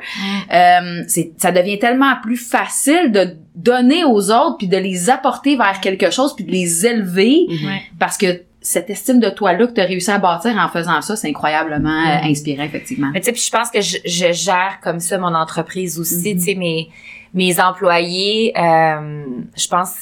Euh, 0.52 1.02
c'est, 1.08 1.32
ça 1.38 1.50
devient 1.50 1.78
tellement 1.78 2.14
plus 2.22 2.36
facile 2.36 3.10
de 3.10 3.36
donner 3.56 4.04
aux 4.04 4.30
autres 4.30 4.58
puis 4.58 4.68
de 4.68 4.76
les 4.76 5.10
apporter 5.10 5.56
vers 5.56 5.80
quelque 5.80 6.10
chose 6.10 6.34
puis 6.36 6.44
de 6.44 6.50
les 6.52 6.86
élever 6.86 7.46
Ouais. 7.48 7.82
parce 7.98 8.16
que 8.18 8.42
cette 8.62 8.90
estime 8.90 9.20
de 9.20 9.30
toi 9.30 9.52
là 9.54 9.66
que 9.66 9.72
tu 9.72 9.80
as 9.80 9.84
réussi 9.84 10.10
à 10.10 10.18
bâtir 10.18 10.54
en 10.58 10.68
faisant 10.68 11.00
ça, 11.02 11.16
c'est 11.16 11.28
incroyablement 11.28 11.88
euh, 12.06 12.24
inspirant 12.28 12.64
effectivement. 12.64 13.10
Mais 13.12 13.20
tu 13.20 13.26
sais, 13.26 13.32
puis 13.32 13.42
je 13.42 13.50
pense 13.50 13.70
que 13.70 13.80
je, 13.80 13.96
je 14.04 14.32
gère 14.32 14.78
comme 14.82 15.00
ça 15.00 15.16
mon 15.18 15.34
entreprise 15.34 15.98
aussi. 15.98 16.34
Mhm. 16.34 16.38
Tu 16.38 16.44
sais, 16.44 16.54
mes 16.54 16.90
mes 17.32 17.60
employés, 17.60 18.52
euh, 18.58 19.24
je 19.56 19.68
pense 19.68 19.94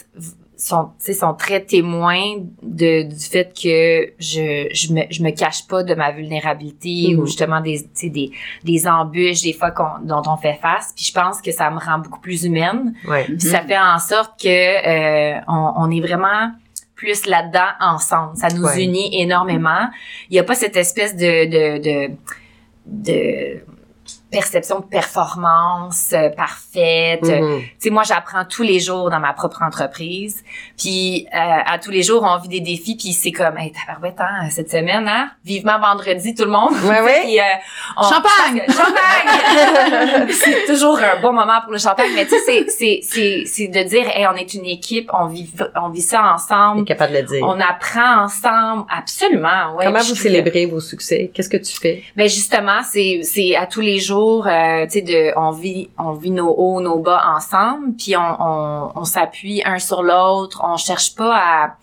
sont 0.60 0.86
tu 0.98 1.04
sais 1.04 1.14
sont 1.14 1.34
très 1.34 1.60
témoins 1.60 2.38
de 2.62 3.02
du 3.04 3.24
fait 3.24 3.52
que 3.54 4.12
je 4.18 4.66
je 4.74 4.92
me 4.92 5.02
je 5.08 5.22
me 5.22 5.30
cache 5.30 5.68
pas 5.68 5.84
de 5.84 5.94
ma 5.94 6.10
vulnérabilité 6.10 7.12
Mhm. 7.14 7.20
ou 7.20 7.26
justement 7.26 7.60
des 7.60 7.82
tu 7.82 7.88
sais 7.94 8.08
des 8.08 8.32
des 8.64 8.88
embûches 8.88 9.42
des 9.42 9.52
fois 9.52 9.70
qu'on 9.70 10.00
dont 10.04 10.22
on 10.26 10.36
fait 10.36 10.58
face. 10.60 10.92
Puis 10.96 11.04
je 11.04 11.12
pense 11.12 11.40
que 11.40 11.52
ça 11.52 11.70
me 11.70 11.78
rend 11.78 11.98
beaucoup 12.00 12.18
plus 12.20 12.42
humaine. 12.44 12.92
Ouais. 13.06 13.24
Puis 13.24 13.40
ça 13.40 13.60
fait 13.60 13.78
en 13.78 14.00
sorte 14.00 14.40
que 14.42 14.48
euh, 14.48 15.40
on, 15.46 15.72
on 15.76 15.90
est 15.92 16.00
vraiment 16.00 16.50
plus 16.98 17.24
là-dedans 17.26 17.70
ensemble. 17.80 18.36
Ça 18.36 18.48
nous 18.48 18.64
Ouais. 18.64 18.84
unit 18.84 19.08
énormément. 19.22 19.84
Il 20.28 20.32
n'y 20.34 20.40
a 20.40 20.44
pas 20.44 20.56
cette 20.56 20.76
espèce 20.76 21.16
de 21.16 21.32
de, 21.54 21.64
de, 21.86 21.96
de 22.86 23.60
perception 24.30 24.80
de 24.80 24.84
performance 24.84 26.10
euh, 26.12 26.28
parfaite. 26.30 27.22
Mhm. 27.22 27.60
Tu 27.60 27.70
sais, 27.78 27.90
moi, 27.90 28.02
j'apprends 28.02 28.44
tous 28.44 28.62
les 28.62 28.80
jours 28.80 29.10
dans 29.10 29.20
ma 29.20 29.32
propre 29.32 29.62
entreprise. 29.62 30.42
Puis, 30.76 31.26
euh, 31.34 31.38
à 31.38 31.78
tous 31.78 31.90
les 31.90 32.02
jours, 32.02 32.22
on 32.24 32.38
vit 32.38 32.48
des 32.48 32.60
défis. 32.60 32.96
Puis, 32.96 33.12
c'est 33.12 33.32
comme, 33.32 33.56
hey, 33.58 33.72
tabarouette, 33.72 34.20
hein, 34.20 34.48
cette 34.50 34.70
semaine, 34.70 35.08
hein? 35.08 35.30
Vivement 35.44 35.78
vendredi, 35.78 36.34
tout 36.34 36.44
le 36.44 36.50
monde. 36.50 36.72
Ouais, 36.84 37.00
ouais. 37.04 37.20
Puis, 37.24 37.38
euh, 37.38 37.42
on- 37.96 38.02
Champagne! 38.02 38.62
que- 38.66 38.72
Champagne! 38.72 40.28
c'est 40.30 40.64
toujours 40.66 40.98
un 40.98 41.20
bon 41.20 41.32
moment 41.32 41.60
pour 41.62 41.72
le 41.72 41.78
champagne. 41.78 42.10
Mais 42.14 42.24
tu 42.26 42.38
sais, 42.38 42.66
c'est, 42.68 43.00
c'est, 43.02 43.42
c'est, 43.46 43.68
de 43.68 43.82
dire, 43.88 44.06
hey, 44.14 44.26
on 44.26 44.34
est 44.36 44.52
une 44.54 44.66
équipe, 44.66 45.10
on 45.12 45.26
vit, 45.26 45.50
on 45.80 45.88
vit 45.88 46.02
ça 46.02 46.22
ensemble. 46.34 46.84
capable 46.84 47.12
de 47.14 47.18
le 47.18 47.24
dire. 47.24 47.42
On 47.46 47.58
apprend 47.60 48.24
ensemble. 48.24 48.84
Absolument, 48.94 49.74
ouais. 49.76 49.84
Comment 49.86 49.98
vous 50.00 50.14
célébrez 50.14 50.66
vos 50.66 50.80
succès? 50.80 51.30
Qu'est-ce 51.32 51.48
que 51.48 51.56
tu 51.56 51.74
fais? 51.76 52.02
ben 52.16 52.28
justement, 52.28 52.80
c'est 52.84 53.20
c'est 53.22 53.54
à 53.56 53.66
tous 53.66 53.80
les 53.80 53.98
jours, 53.98 54.17
euh, 54.46 54.84
tu 54.84 54.90
sais, 54.90 55.02
de 55.02 55.32
on 55.36 55.50
vit 55.50 55.88
on 55.98 56.12
vit 56.12 56.30
nos 56.30 56.50
hauts, 56.50 56.80
nos 56.80 56.98
bas 56.98 57.22
ensemble, 57.36 57.94
puis 57.96 58.16
on 58.16 58.20
on, 58.40 58.92
on 58.94 59.04
s'appuie 59.04 59.62
un 59.64 59.78
sur 59.78 60.02
l'autre. 60.02 60.62
On 60.64 60.76
cherche 60.76 61.14
pas 61.14 61.34
à 61.36 61.76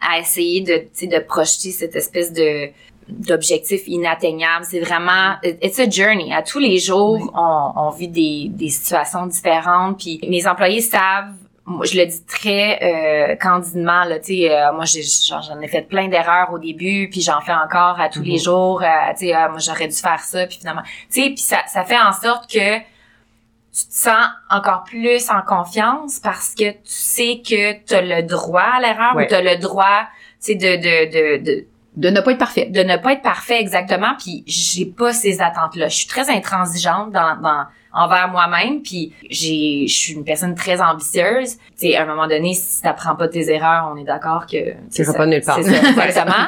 à 0.00 0.18
essayer 0.18 0.60
de 0.62 0.76
tu 0.78 0.88
sais 0.94 1.06
de 1.06 1.18
projeter 1.18 1.70
cette 1.70 1.96
espèce 1.96 2.32
de 2.32 2.70
d'objectif 3.08 3.82
inatteignable. 3.88 4.64
C'est 4.70 4.80
vraiment 4.80 5.34
it's 5.42 5.78
a 5.80 5.88
journey. 5.90 6.32
À 6.32 6.42
tous 6.42 6.60
les 6.60 6.78
jours, 6.78 7.18
Oui. 7.20 7.30
on 7.34 7.72
on 7.76 7.90
vit 7.90 8.08
des 8.08 8.48
des 8.50 8.68
situations 8.68 9.26
différentes. 9.26 9.98
Puis 9.98 10.20
mes 10.28 10.46
employés 10.46 10.80
savent 10.80 11.34
moi, 11.70 11.86
je 11.86 11.96
le 11.98 12.06
dis 12.06 12.24
très 12.24 12.78
euh, 12.82 13.36
candidement 13.36 14.04
là, 14.04 14.18
tu 14.18 14.26
sais, 14.36 14.50
euh, 14.50 14.72
moi 14.72 14.84
j'ai 14.84 15.02
genre, 15.02 15.42
j'en 15.42 15.60
ai 15.60 15.68
fait 15.68 15.82
plein 15.82 16.08
d'erreurs 16.08 16.52
au 16.52 16.58
début, 16.58 17.08
puis 17.10 17.20
j'en 17.20 17.40
fais 17.40 17.52
encore 17.52 18.00
à 18.00 18.08
tous 18.08 18.22
les 18.22 18.32
Mhm. 18.38 18.38
jours. 18.44 18.82
euh, 18.82 18.86
tu 19.18 19.26
sais, 19.26 19.32
ah, 19.32 19.48
moi 19.48 19.58
j'aurais 19.60 19.88
dû 19.88 19.96
faire 19.96 20.20
ça, 20.20 20.46
puis 20.46 20.58
finalement, 20.58 20.82
tu 21.10 21.22
sais, 21.22 21.28
puis 21.28 21.38
ça, 21.38 21.58
ça 21.66 21.84
fait 21.84 21.98
en 21.98 22.12
sorte 22.12 22.50
que 22.50 22.78
tu 22.78 23.86
te 23.86 23.94
sens 23.94 24.26
encore 24.50 24.82
plus 24.84 25.30
en 25.30 25.42
confiance 25.42 26.18
parce 26.18 26.54
que 26.56 26.72
tu 26.72 26.78
sais 26.84 27.40
que 27.48 27.72
tu 27.84 27.94
as 27.94 28.02
le 28.02 28.22
droit 28.24 28.62
à 28.62 28.80
l'erreur 28.80 29.14
Ouais. 29.14 29.24
ou 29.26 29.28
tu 29.28 29.34
as 29.34 29.42
le 29.42 29.56
droit, 29.58 30.02
tu 30.44 30.52
sais, 30.52 30.54
de, 30.56 30.76
de, 30.76 31.38
de, 31.38 31.44
de 31.44 31.66
De 32.00 32.10
ne 32.10 32.20
pas 32.20 32.32
être 32.32 32.38
parfait. 32.38 32.66
de 32.66 32.82
ne 32.82 32.96
pas 32.96 33.12
être 33.12 33.22
parfait 33.22 33.60
exactement. 33.60 34.14
Puis 34.18 34.42
j'ai 34.46 34.86
pas 34.86 35.12
ces 35.12 35.40
attentes 35.40 35.76
là 35.76 35.88
je 35.88 35.96
suis 35.96 36.06
très 36.06 36.28
intransigeante 36.30 37.12
dans, 37.12 37.36
dans 37.40 37.64
envers 37.92 38.28
moi-même. 38.28 38.82
Puis 38.82 39.12
j'ai 39.28 39.86
je 39.88 39.94
suis 39.94 40.12
une 40.14 40.24
personne 40.24 40.54
très 40.54 40.80
ambitieuse. 40.80 41.56
Tu 41.78 41.88
sais 41.88 41.96
à 41.96 42.02
un 42.02 42.06
moment 42.06 42.26
donné 42.26 42.54
si 42.54 42.82
t'apprends 42.82 43.16
pas 43.16 43.28
tes 43.28 43.50
erreurs 43.50 43.90
on 43.92 43.96
est 43.96 44.04
d'accord 44.04 44.46
que 44.46 44.72
Tu 44.94 45.04
ça- 45.04 45.12
pas 45.14 45.26
nulle 45.26 45.42
part. 45.42 45.58
c'est 45.62 45.64
ça, 45.74 45.88
exactement. 46.06 46.46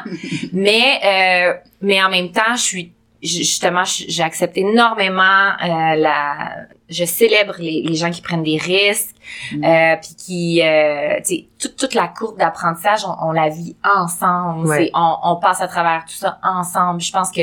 Mais 0.52 1.00
euh, 1.04 1.54
mais 1.80 2.02
en 2.02 2.08
même 2.10 2.30
temps 2.32 2.54
je 2.56 2.62
suis 2.62 2.92
justement 3.22 3.84
j'accepte 3.84 4.56
énormément 4.58 5.22
euh, 5.62 5.94
la 5.96 6.56
je 6.90 7.04
célèbre 7.04 7.54
les, 7.58 7.82
les 7.82 7.94
gens 7.94 8.10
qui 8.10 8.20
prennent 8.22 8.42
des 8.42 8.56
risques 8.58 9.10
Mm. 9.52 9.64
euh, 9.64 9.96
puis 10.02 10.14
qui 10.16 10.62
euh, 10.62 11.16
tu 11.18 11.24
sais 11.36 11.46
toute, 11.58 11.76
toute 11.76 11.94
la 11.94 12.08
courbe 12.08 12.38
d'apprentissage 12.38 13.04
on, 13.06 13.28
on 13.28 13.32
la 13.32 13.48
vit 13.48 13.76
ensemble 13.84 14.66
Ouais. 14.66 14.90
On, 14.94 15.16
on 15.22 15.36
passe 15.36 15.60
à 15.62 15.68
travers 15.68 16.04
tout 16.04 16.14
ça 16.14 16.38
ensemble 16.42 17.00
je 17.00 17.12
pense 17.12 17.30
que 17.30 17.42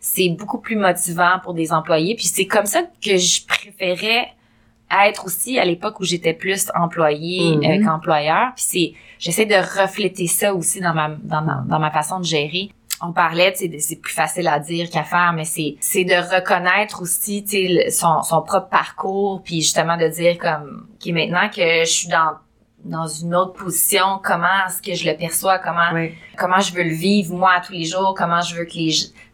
c'est 0.00 0.28
beaucoup 0.30 0.58
plus 0.58 0.76
motivant 0.76 1.40
pour 1.42 1.52
des 1.52 1.72
employés 1.72 2.14
puis 2.14 2.26
c'est 2.26 2.46
comme 2.46 2.66
ça 2.66 2.82
que 3.04 3.16
je 3.16 3.44
préférais 3.44 4.28
être 5.08 5.24
aussi 5.26 5.58
à 5.58 5.64
l'époque 5.64 5.98
où 6.00 6.04
j'étais 6.04 6.32
plus 6.32 6.70
employée 6.74 7.56
euh, 7.64 7.84
qu'employeur 7.84 8.52
puis 8.54 8.64
c'est 8.66 8.92
j'essaie 9.18 9.46
de 9.46 9.56
refléter 9.82 10.28
ça 10.28 10.54
aussi 10.54 10.80
dans 10.80 10.94
ma 10.94 11.08
dans, 11.08 11.42
ma- 11.42 11.64
dans 11.66 11.80
ma 11.80 11.90
façon 11.90 12.20
de 12.20 12.24
gérer 12.24 12.70
on 13.00 13.12
parlait, 13.12 13.54
c'est 13.54 13.96
plus 13.96 14.12
facile 14.12 14.48
à 14.48 14.58
dire 14.58 14.88
qu'à 14.90 15.04
faire, 15.04 15.32
mais 15.34 15.44
c'est 15.44 15.76
c'est 15.80 16.04
de 16.04 16.14
reconnaître 16.14 17.02
aussi, 17.02 17.44
son, 17.90 18.22
son 18.22 18.42
propre 18.42 18.68
parcours, 18.70 19.42
puis 19.42 19.60
justement 19.60 19.96
de 19.96 20.08
dire 20.08 20.38
comme, 20.38 20.88
qui 20.98 21.12
maintenant 21.12 21.48
que 21.48 21.84
je 21.84 21.90
suis 21.90 22.08
dans 22.08 22.32
dans 22.84 23.06
une 23.08 23.34
autre 23.34 23.54
position, 23.54 24.20
comment 24.22 24.66
est-ce 24.68 24.80
que 24.80 24.94
je 24.94 25.10
le 25.10 25.16
perçois, 25.16 25.58
comment 25.58 26.08
comment 26.36 26.60
je 26.60 26.72
veux 26.72 26.84
le 26.84 26.94
vivre 26.94 27.34
moi 27.34 27.54
à 27.56 27.60
tous 27.60 27.72
les 27.72 27.84
jours, 27.84 28.14
comment 28.16 28.42
je 28.42 28.54
veux 28.54 28.64
que 28.64 28.74
les 28.74 28.92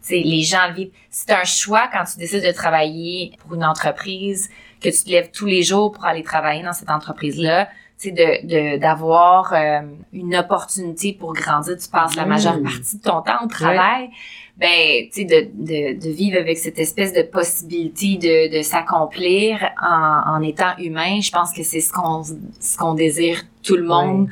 les 0.09 0.43
gens 0.43 0.67
le 0.69 0.73
vivent? 0.73 0.91
C'est 1.09 1.31
un 1.31 1.43
choix 1.43 1.87
quand 1.91 2.03
tu 2.03 2.17
décides 2.17 2.43
de 2.43 2.51
travailler 2.51 3.37
pour 3.39 3.53
une 3.53 3.63
entreprise, 3.63 4.49
que 4.81 4.89
tu 4.89 5.03
te 5.03 5.09
lèves 5.09 5.31
tous 5.31 5.45
les 5.45 5.63
jours 5.63 5.91
pour 5.91 6.05
aller 6.05 6.23
travailler 6.23 6.63
dans 6.63 6.73
cette 6.73 6.89
entreprise 6.89 7.39
là. 7.39 7.69
C'est 7.97 8.11
de 8.11 8.45
de- 8.47 8.77
d'avoir 8.79 9.53
euh, 9.53 9.81
une 10.11 10.35
opportunité 10.35 11.13
pour 11.13 11.33
grandir. 11.33 11.77
Tu 11.77 11.87
passes 11.89 12.15
la 12.15 12.25
majeure 12.25 12.57
Mm. 12.57 12.63
partie 12.63 12.97
de 12.97 13.01
ton 13.01 13.21
temps 13.21 13.43
au 13.43 13.47
travail. 13.47 14.09
Ben, 14.57 15.07
tu 15.11 15.21
sais, 15.21 15.25
de, 15.25 15.49
de, 15.55 15.99
de 15.99 16.09
vivre 16.11 16.37
avec 16.39 16.59
cette 16.59 16.77
espèce 16.77 17.11
de 17.11 17.23
possibilité 17.23 18.17
de, 18.17 18.55
de 18.57 18.61
s'accomplir 18.61 19.67
en, 19.81 20.35
en 20.35 20.41
étant 20.43 20.77
humain, 20.77 21.19
je 21.21 21.31
pense 21.31 21.51
que 21.53 21.63
c'est 21.63 21.81
ce 21.81 21.91
qu'on 21.91 22.23
ce 22.23 22.77
qu'on 22.77 22.93
désire 22.93 23.41
tout 23.63 23.75
le 23.75 23.83
monde, 23.83 24.29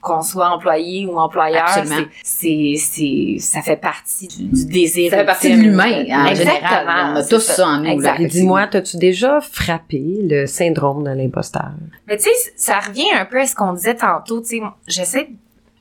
qu'on 0.00 0.22
soit 0.22 0.48
employé 0.48 1.06
ou 1.06 1.18
employeur. 1.18 1.68
C'est, 1.68 1.84
c'est, 2.22 2.74
c'est, 2.76 3.36
ça 3.38 3.62
fait 3.62 3.76
partie 3.76 4.28
du, 4.28 4.44
du 4.44 4.64
désir. 4.66 5.10
Ça 5.10 5.18
fait 5.18 5.24
partie 5.26 5.50
de 5.56 5.60
l'humain, 5.62 6.04
en 6.10 6.26
Exactement, 6.26 6.68
général. 6.68 7.12
On 7.12 7.16
a 7.16 7.24
tous 7.24 7.40
ça 7.40 7.66
en 7.66 7.78
nous. 7.80 8.04
Et 8.18 8.26
dis-moi, 8.26 8.66
t'as-tu 8.66 8.96
déjà 8.96 9.40
frappé 9.40 10.02
le 10.22 10.46
syndrome 10.46 11.04
de 11.04 11.10
l'imposteur? 11.10 11.70
Mais 12.06 12.16
tu 12.16 12.24
sais, 12.24 12.52
ça 12.56 12.80
revient 12.80 13.10
un 13.14 13.24
peu 13.24 13.40
à 13.40 13.46
ce 13.46 13.54
qu'on 13.54 13.72
disait 13.72 13.94
tantôt. 13.94 14.40
Tu 14.40 14.58
sais, 14.58 14.62
j'essaie. 14.86 15.30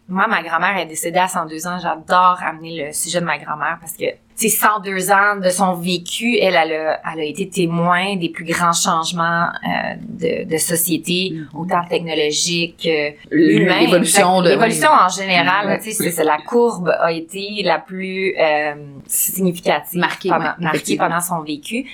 Moi, 0.09 0.25
ma 0.27 0.41
grand-mère 0.41 0.77
est 0.77 0.85
décédée 0.87 1.19
à 1.19 1.27
102 1.27 1.67
ans. 1.67 1.77
J'adore 1.79 2.39
amener 2.43 2.87
le 2.87 2.93
sujet 2.93 3.19
de 3.19 3.25
ma 3.25 3.37
grand-mère 3.37 3.77
parce 3.79 3.93
que, 3.93 4.05
sais, 4.35 4.49
102 4.49 5.11
ans 5.11 5.35
de 5.35 5.49
son 5.49 5.73
vécu, 5.75 6.37
elle, 6.41 6.55
elle 6.55 6.73
a, 6.73 6.99
elle 7.13 7.19
a 7.19 7.23
été 7.23 7.47
témoin 7.47 8.15
des 8.15 8.29
plus 8.29 8.45
grands 8.45 8.73
changements 8.73 9.47
euh, 9.47 9.95
de, 10.01 10.49
de 10.49 10.57
société, 10.57 11.35
autant 11.53 11.83
technologiques, 11.87 12.87
euh, 12.91 13.11
humains. 13.31 13.81
L'évolution 13.81 14.41
de... 14.41 14.49
L'évolution 14.49 14.89
en 14.89 15.09
général, 15.09 15.67
là, 15.67 15.77
tu 15.77 15.85
sais, 15.85 15.91
c'est- 15.91 16.11
c'est 16.11 16.23
la 16.23 16.37
courbe 16.37 16.89
a 16.99 17.11
été 17.11 17.61
la 17.63 17.77
plus 17.77 18.33
euh, 18.39 18.73
significative 19.05 19.99
Marquée, 19.99 20.29
pendant, 20.29 20.53
marquée 20.59 20.97
pendant 20.97 21.21
son 21.21 21.41
vécu. 21.41 21.85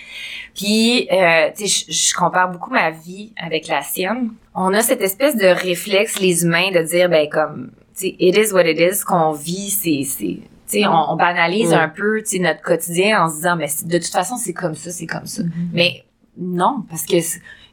Puis, 0.55 1.07
euh, 1.11 1.49
tu 1.57 1.67
sais, 1.67 1.85
je, 1.91 1.91
je 2.09 2.13
compare 2.13 2.49
beaucoup 2.49 2.71
ma 2.71 2.91
vie 2.91 3.33
avec 3.35 3.67
la 3.67 3.81
sienne. 3.81 4.29
On 4.53 4.73
a 4.73 4.81
cette 4.81 5.01
espèce 5.01 5.35
de 5.35 5.47
réflexe, 5.47 6.19
les 6.21 6.43
humains, 6.45 6.71
de 6.71 6.79
dire, 6.81 7.09
ben 7.09 7.27
comme, 7.29 7.71
tu 7.97 8.07
sais, 8.07 8.15
it 8.19 8.35
is 8.37 8.51
what 8.53 8.65
it 8.67 8.79
is, 8.79 8.99
ce 8.99 9.05
qu'on 9.05 9.31
vit, 9.31 9.69
c'est, 9.69 10.03
c'est, 10.05 10.25
tu 10.25 10.41
sais, 10.67 10.85
on, 10.87 11.11
on 11.11 11.15
banalise 11.15 11.71
Mm. 11.71 11.73
un 11.77 11.89
peu, 11.89 12.19
tu 12.21 12.37
sais, 12.37 12.39
notre 12.39 12.61
quotidien 12.61 13.23
en 13.23 13.29
se 13.29 13.35
disant, 13.35 13.55
mais 13.55 13.67
de 13.85 13.97
toute 13.97 14.11
façon, 14.11 14.35
c'est 14.37 14.53
comme 14.53 14.75
ça, 14.75 14.91
c'est 14.91 15.05
comme 15.05 15.25
ça. 15.27 15.43
Mais 15.73 16.03
non, 16.37 16.83
parce 16.89 17.03
que 17.05 17.15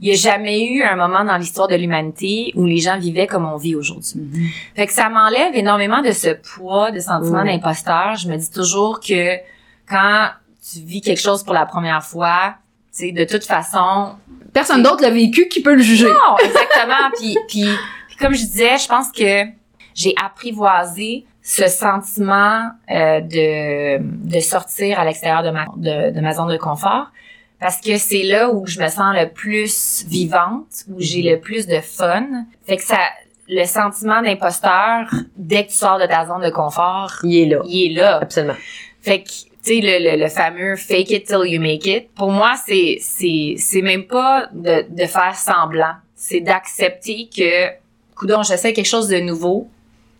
il 0.00 0.08
y 0.08 0.12
a 0.12 0.16
jamais 0.16 0.64
eu 0.66 0.82
un 0.82 0.94
moment 0.96 1.24
dans 1.24 1.36
l'histoire 1.36 1.66
de 1.68 1.74
l'humanité 1.76 2.52
où 2.54 2.64
les 2.64 2.78
gens 2.78 2.98
vivaient 2.98 3.26
comme 3.26 3.44
on 3.46 3.56
vit 3.56 3.74
aujourd'hui. 3.76 4.12
Mhm. 4.20 4.46
Fait 4.76 4.86
que 4.86 4.92
ça 4.92 5.08
m'enlève 5.08 5.54
énormément 5.54 6.02
de 6.02 6.10
ce 6.12 6.28
poids, 6.34 6.90
de 6.92 7.00
sentiment 7.00 7.42
Mm. 7.42 7.46
d'imposteur. 7.46 8.16
Je 8.16 8.28
me 8.28 8.36
dis 8.36 8.50
toujours 8.50 9.00
que 9.00 9.36
quand 9.88 10.28
tu 10.72 10.80
vis 10.80 11.00
quelque 11.00 11.20
chose 11.20 11.42
pour 11.42 11.54
la 11.54 11.66
première 11.66 12.04
fois, 12.04 12.54
tu 12.96 13.06
sais, 13.06 13.12
de 13.12 13.24
toute 13.24 13.44
façon, 13.44 14.12
Personne 14.52 14.82
d'autre 14.82 15.00
l'a 15.02 15.10
vécu 15.10 15.48
qui 15.48 15.62
peut 15.62 15.74
le 15.74 15.82
juger. 15.82 16.04
non, 16.06 16.36
exactement. 16.44 17.10
puis, 17.18 17.36
puis, 17.48 17.64
puis 18.08 18.16
comme 18.18 18.34
je 18.34 18.42
disais, 18.44 18.76
je 18.78 18.86
pense 18.86 19.10
que 19.10 19.44
j'ai 19.94 20.14
apprivoisé 20.22 21.24
ce 21.42 21.66
sentiment 21.68 22.70
euh, 22.90 23.20
de, 23.20 23.98
de 24.00 24.40
sortir 24.40 25.00
à 25.00 25.04
l'extérieur 25.04 25.42
de 25.42 25.50
ma, 25.50 25.66
de, 25.76 26.14
de 26.14 26.20
ma 26.20 26.32
zone 26.32 26.50
de 26.50 26.56
confort 26.56 27.06
parce 27.62 27.80
que 27.80 27.96
c'est 27.96 28.24
là 28.24 28.50
où 28.50 28.66
je 28.66 28.80
me 28.80 28.88
sens 28.88 29.14
le 29.14 29.28
plus 29.28 30.04
vivante, 30.08 30.84
où 30.90 30.96
j'ai 30.98 31.22
le 31.22 31.38
plus 31.38 31.68
de 31.68 31.78
fun. 31.78 32.26
Fait 32.66 32.76
que 32.76 32.82
ça, 32.82 32.98
le 33.48 33.64
sentiment 33.66 34.20
d'imposteur, 34.20 35.08
dès 35.36 35.64
que 35.66 35.70
tu 35.70 35.76
sors 35.76 36.00
de 36.00 36.06
ta 36.06 36.26
zone 36.26 36.42
de 36.42 36.50
confort, 36.50 37.12
Il 37.22 37.36
est 37.36 37.46
là. 37.46 37.62
il 37.64 37.92
est 37.92 38.00
là. 38.00 38.18
Absolument. 38.20 38.56
Fait 39.00 39.22
que, 39.22 39.28
tu 39.28 39.46
sais, 39.62 39.80
le, 39.80 40.10
le, 40.16 40.22
le 40.24 40.28
fameux 40.28 40.74
fake 40.74 41.10
it 41.10 41.26
till 41.26 41.44
you 41.46 41.60
make 41.60 41.86
it, 41.86 42.10
pour 42.16 42.32
moi, 42.32 42.54
c'est, 42.66 42.98
c'est, 43.00 43.54
c'est 43.58 43.82
même 43.82 44.06
pas 44.06 44.48
de, 44.52 44.84
de 44.88 45.06
faire 45.06 45.36
semblant. 45.36 45.94
C'est 46.16 46.40
d'accepter 46.40 47.28
que, 47.32 47.68
coudon, 48.16 48.42
j'essaie 48.42 48.72
quelque 48.72 48.88
chose 48.88 49.06
de 49.06 49.20
nouveau. 49.20 49.68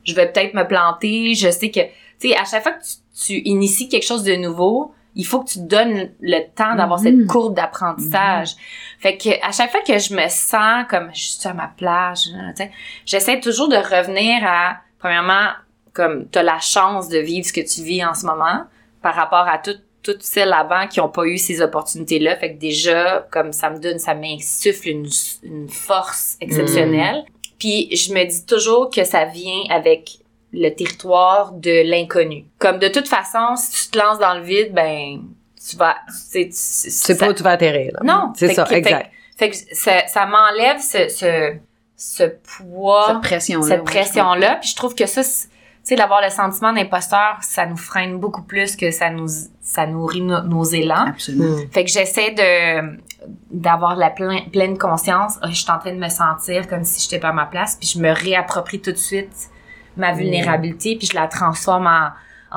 Je 0.04 0.14
vais 0.14 0.30
peut-être 0.30 0.54
me 0.54 0.66
planter. 0.66 1.34
Je 1.34 1.50
sais 1.50 1.70
que, 1.70 1.80
tu 2.20 2.28
sais, 2.30 2.36
à 2.36 2.44
chaque 2.44 2.62
fois 2.62 2.72
que 2.72 2.82
tu, 2.82 3.26
tu 3.26 3.42
inities 3.48 3.88
quelque 3.88 4.06
chose 4.06 4.24
de 4.24 4.34
nouveau, 4.36 4.94
il 5.14 5.26
faut 5.26 5.40
que 5.40 5.50
tu 5.50 5.58
te 5.58 5.64
donnes 5.64 6.10
le 6.20 6.40
temps 6.54 6.74
d'avoir 6.74 6.98
cette 6.98 7.26
courbe 7.26 7.54
d'apprentissage. 7.54 8.50
Fait 8.98 9.16
que 9.18 9.28
à 9.46 9.52
chaque 9.52 9.70
fois 9.70 9.80
que 9.86 9.98
je 9.98 10.14
me 10.14 10.26
sens 10.28 10.86
comme 10.88 11.10
je 11.12 11.20
suis 11.38 11.48
à 11.48 11.52
ma 11.52 11.68
plage, 11.68 12.20
j'essaie 13.04 13.38
toujours 13.40 13.68
de 13.68 13.76
revenir 13.76 14.42
à 14.46 14.78
premièrement 14.98 15.48
comme 15.92 16.26
tu 16.30 16.38
as 16.38 16.42
la 16.42 16.58
chance 16.60 17.08
de 17.10 17.18
vivre 17.18 17.46
ce 17.46 17.52
que 17.52 17.60
tu 17.60 17.82
vis 17.82 18.02
en 18.04 18.14
ce 18.14 18.24
moment 18.24 18.62
par 19.02 19.14
rapport 19.14 19.46
à 19.46 19.58
tout- 19.58 19.76
toutes 20.02 20.22
celles 20.22 20.52
avant 20.54 20.86
qui 20.88 21.00
ont 21.00 21.10
pas 21.10 21.24
eu 21.26 21.36
ces 21.36 21.60
opportunités-là. 21.60 22.36
Fait 22.36 22.54
que 22.54 22.58
déjà, 22.58 23.26
comme 23.30 23.52
ça 23.52 23.68
me 23.68 23.78
donne, 23.78 23.98
ça 23.98 24.14
m'insuffle 24.14 24.88
une, 24.88 25.06
une 25.42 25.68
force 25.68 26.36
exceptionnelle. 26.40 27.24
Puis 27.62 27.94
je 27.94 28.12
me 28.12 28.24
dis 28.24 28.44
toujours 28.44 28.90
que 28.90 29.04
ça 29.04 29.24
vient 29.24 29.62
avec 29.70 30.18
le 30.52 30.68
territoire 30.70 31.52
de 31.52 31.88
l'inconnu. 31.88 32.44
Comme 32.58 32.80
de 32.80 32.88
toute 32.88 33.06
façon, 33.06 33.54
si 33.56 33.84
tu 33.84 33.90
te 33.92 33.98
lances 34.00 34.18
dans 34.18 34.34
le 34.34 34.42
vide, 34.42 34.72
ben 34.74 35.20
tu 35.70 35.76
vas... 35.76 35.94
C'est 36.12 36.48
C'est 36.52 37.16
pas 37.16 37.28
où 37.28 37.32
tu 37.32 37.44
vas 37.44 37.50
atterrir, 37.52 37.92
là. 37.94 38.00
Non. 38.02 38.32
C'est 38.36 38.52
ça, 38.52 38.64
que- 38.64 38.74
exact. 38.74 39.12
Fait 39.38 39.50
que 39.50 39.56
ça, 39.72 40.08
ça 40.08 40.26
m'enlève 40.26 40.80
ce, 40.80 41.08
ce, 41.08 41.54
ce 41.96 42.24
poids 42.24 43.06
Cette 43.12 43.20
pression-là. 43.22 43.66
cette 43.68 43.84
pression-là. 43.84 44.56
Puis 44.56 44.70
je 44.70 44.74
trouve 44.76 44.96
que 44.96 45.06
ça, 45.06 45.22
sais, 45.84 45.96
d'avoir 45.96 46.20
le 46.22 46.30
sentiment 46.30 46.72
d'imposteur, 46.72 47.38
ça 47.40 47.66
nous 47.66 47.76
freine 47.76 48.18
beaucoup 48.18 48.42
plus 48.42 48.76
que 48.76 48.90
ça 48.90 49.10
nous, 49.10 49.28
ça 49.60 49.86
nourrit 49.86 50.20
no- 50.20 50.42
nos 50.42 50.64
élans. 50.64 51.06
Absolument. 51.08 51.56
Mm. 51.56 51.70
Fait 51.72 51.84
que 51.84 51.90
j'essaie 51.90 52.30
de 52.32 52.98
d'avoir 53.52 53.94
la 53.96 54.10
plein- 54.10 54.42
pleine 54.52 54.76
conscience. 54.78 55.34
Ah, 55.42 55.48
je 55.50 55.54
suis 55.54 55.70
en 55.70 55.78
train 55.78 55.92
de 55.94 55.98
me 56.00 56.08
sentir 56.08 56.66
comme 56.68 56.82
si 56.84 57.00
j'étais 57.02 57.20
pas 57.20 57.28
à 57.28 57.32
ma 57.32 57.46
place, 57.46 57.76
puis 57.76 57.88
je 57.88 57.98
me 58.00 58.10
réapproprie 58.10 58.80
tout 58.80 58.90
de 58.92 58.96
suite 58.96 59.32
ma 59.96 60.12
vulnérabilité, 60.12 60.96
puis 60.96 61.06
je 61.06 61.14
la 61.14 61.28
transforme 61.28 61.86
en, 61.86 62.08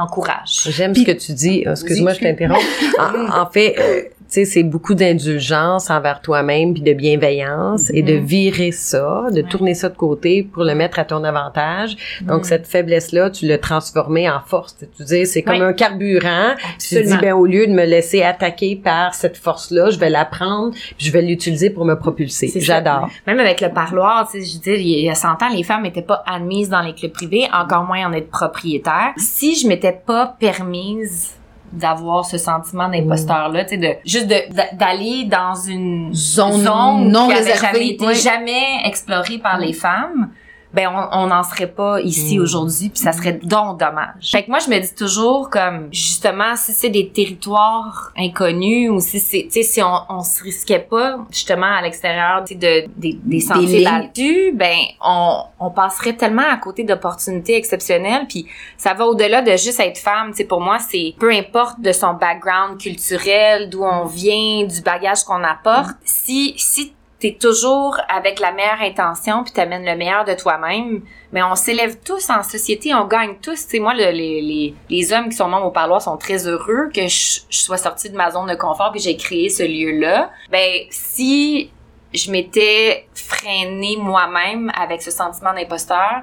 en 0.03 0.07
courage. 0.07 0.67
J'aime 0.69 0.95
ce 0.95 1.03
que 1.03 1.11
tu 1.11 1.33
dis. 1.33 1.63
Euh, 1.67 1.71
Excuse-moi, 1.71 2.13
je 2.13 2.19
t'interromps. 2.21 2.63
en, 2.99 3.41
en 3.41 3.49
fait, 3.51 3.75
euh, 3.77 4.01
c'est 4.27 4.63
beaucoup 4.63 4.93
d'indulgence 4.95 5.89
envers 5.89 6.21
toi-même 6.21 6.73
puis 6.73 6.81
de 6.83 6.93
bienveillance 6.93 7.89
et 7.93 8.01
de 8.01 8.17
Mhm. 8.17 8.25
virer 8.25 8.71
ça, 8.71 9.25
de 9.31 9.41
Ouais. 9.41 9.43
tourner 9.43 9.73
ça 9.73 9.89
de 9.89 9.95
côté 9.95 10.43
pour 10.43 10.63
le 10.63 10.75
mettre 10.75 10.99
à 10.99 11.05
ton 11.05 11.23
avantage. 11.23 11.95
Donc, 12.21 12.41
Mm. 12.41 12.43
cette 12.43 12.67
faiblesse-là, 12.67 13.29
tu 13.29 13.45
l'as 13.47 13.57
transformée 13.57 14.29
en 14.29 14.39
force. 14.45 14.75
Tu 14.97 15.03
dis, 15.03 15.25
c'est 15.25 15.41
comme 15.41 15.55
Oui. 15.55 15.61
un 15.61 15.73
carburant. 15.73 16.53
Tu 16.79 16.95
te 16.95 16.99
dis, 16.99 17.17
ben, 17.21 17.33
au 17.33 17.45
lieu 17.45 17.67
de 17.67 17.71
me 17.73 17.85
laisser 17.85 18.23
attaquer 18.23 18.75
par 18.75 19.13
cette 19.13 19.37
force-là, 19.37 19.89
je 19.89 19.99
vais 19.99 20.09
la 20.09 20.25
prendre 20.25 20.71
puis 20.71 21.07
je 21.07 21.11
vais 21.11 21.21
l'utiliser 21.21 21.69
pour 21.69 21.85
me 21.85 21.95
propulser. 21.95 22.51
J'adore. 22.55 23.09
Même 23.27 23.39
avec 23.39 23.61
le 23.61 23.69
parloir, 23.69 24.29
tu 24.29 24.43
sais, 24.43 24.45
je 24.55 24.59
dis, 24.59 24.81
il 24.81 25.05
y 25.05 25.09
a 25.09 25.15
100 25.15 25.41
ans, 25.41 25.49
les 25.53 25.63
femmes 25.63 25.83
n'étaient 25.83 26.01
pas 26.01 26.23
admises 26.25 26.69
dans 26.69 26.81
les 26.81 26.93
clubs 26.93 27.11
privés, 27.13 27.47
encore 27.53 27.83
moins 27.83 28.07
en 28.07 28.13
être 28.13 28.29
propriétaires. 28.29 29.13
Si 29.17 29.55
je 29.55 29.67
m'étais 29.67 29.91
pas 30.05 30.35
permise 30.39 31.31
d'avoir 31.71 32.25
ce 32.25 32.37
sentiment 32.37 32.89
d'imposteur-là, 32.89 33.65
tu 33.65 33.71
sais, 33.71 33.77
de, 33.77 33.89
juste 34.05 34.27
d'aller 34.27 35.25
dans 35.25 35.55
une 35.55 36.13
Zone 36.13 36.63
zone 36.63 37.09
non 37.09 37.27
qui 37.27 37.35
réservée, 37.35 37.57
jamais 37.61 37.87
été 37.89 38.15
jamais 38.15 38.81
explorée 38.85 39.37
par 39.39 39.59
les 39.59 39.73
femmes, 39.73 40.29
ben 40.75 40.89
on 41.11 41.27
n'en 41.27 41.43
serait 41.43 41.67
pas 41.67 42.01
ici 42.01 42.37
Mm. 42.37 42.41
aujourd'hui 42.41 42.89
puis 42.89 42.99
ça 42.99 43.11
serait 43.13 43.33
donc 43.43 43.79
dommage. 43.79 44.31
Fait 44.31 44.43
que 44.43 44.49
moi 44.49 44.59
je 44.59 44.69
me 44.69 44.79
dis 44.79 44.93
toujours 44.93 45.49
comme 45.49 45.87
justement 45.91 46.55
si 46.55 46.73
c'est 46.73 46.89
des 46.89 47.09
territoires 47.09 48.11
inconnus 48.17 48.89
ou 48.91 48.99
si 48.99 49.19
c'est 49.19 49.43
tu 49.43 49.51
sais 49.51 49.63
si 49.63 49.81
on 49.81 49.95
on 50.09 50.21
se 50.21 50.43
risquait 50.43 50.79
pas 50.79 51.19
justement 51.31 51.71
à 51.77 51.81
l'extérieur 51.81 52.43
tu 52.45 52.53
sais, 52.53 52.59
de 52.59 52.89
des 52.97 53.13
des 53.23 53.39
sentiers 53.39 53.83
battus, 53.83 54.53
ben 54.53 54.77
on 55.01 55.43
on 55.59 55.69
passerait 55.69 56.13
tellement 56.13 56.49
à 56.51 56.57
côté 56.57 56.83
d'opportunités 56.83 57.55
exceptionnelles 57.55 58.25
puis 58.27 58.45
ça 58.77 58.93
va 58.93 59.05
au-delà 59.05 59.41
de 59.41 59.51
juste 59.51 59.79
être 59.79 59.97
femme, 59.97 60.31
tu 60.31 60.37
sais 60.37 60.43
pour 60.45 60.61
moi 60.61 60.79
c'est 60.79 61.15
peu 61.19 61.31
importe 61.31 61.79
de 61.79 61.91
son 61.91 62.13
background 62.13 62.79
culturel, 62.79 63.69
d'où 63.69 63.83
on 63.83 64.05
vient, 64.05 64.65
du 64.65 64.81
bagage 64.81 65.23
qu'on 65.23 65.43
apporte, 65.43 65.95
si 66.03 66.53
si 66.57 66.93
toujours 67.33 67.97
avec 68.09 68.39
la 68.39 68.51
meilleure 68.51 68.81
intention 68.81 69.43
puis 69.43 69.51
t'amènes 69.53 69.85
le 69.85 69.95
meilleur 69.95 70.23
de 70.25 70.33
toi-même, 70.33 71.01
mais 71.31 71.43
on 71.43 71.55
s'élève 71.55 71.97
tous 72.05 72.29
en 72.29 72.43
société, 72.43 72.93
on 72.93 73.05
gagne 73.05 73.35
tous. 73.41 73.67
Tu 73.67 73.79
moi, 73.79 73.93
le- 73.93 74.11
les, 74.11 74.41
les, 74.41 74.73
les 74.89 75.13
hommes 75.13 75.29
qui 75.29 75.35
sont 75.35 75.47
membres 75.47 75.67
au 75.67 75.71
parloir 75.71 76.01
sont 76.01 76.17
très 76.17 76.47
heureux 76.47 76.89
que 76.93 77.07
je, 77.07 77.39
je 77.49 77.57
sois 77.59 77.77
sortie 77.77 78.09
de 78.09 78.15
ma 78.15 78.31
zone 78.31 78.47
de 78.49 78.55
confort 78.55 78.91
puis 78.91 79.01
j'ai 79.01 79.17
créé 79.17 79.49
ce 79.49 79.63
lieu-là. 79.63 80.31
Ben, 80.51 80.81
si 80.89 81.71
je 82.13 82.31
m'étais 82.31 83.07
freinée 83.13 83.97
moi-même 83.97 84.71
avec 84.79 85.01
ce 85.01 85.11
sentiment 85.11 85.53
d'imposteur, 85.53 86.21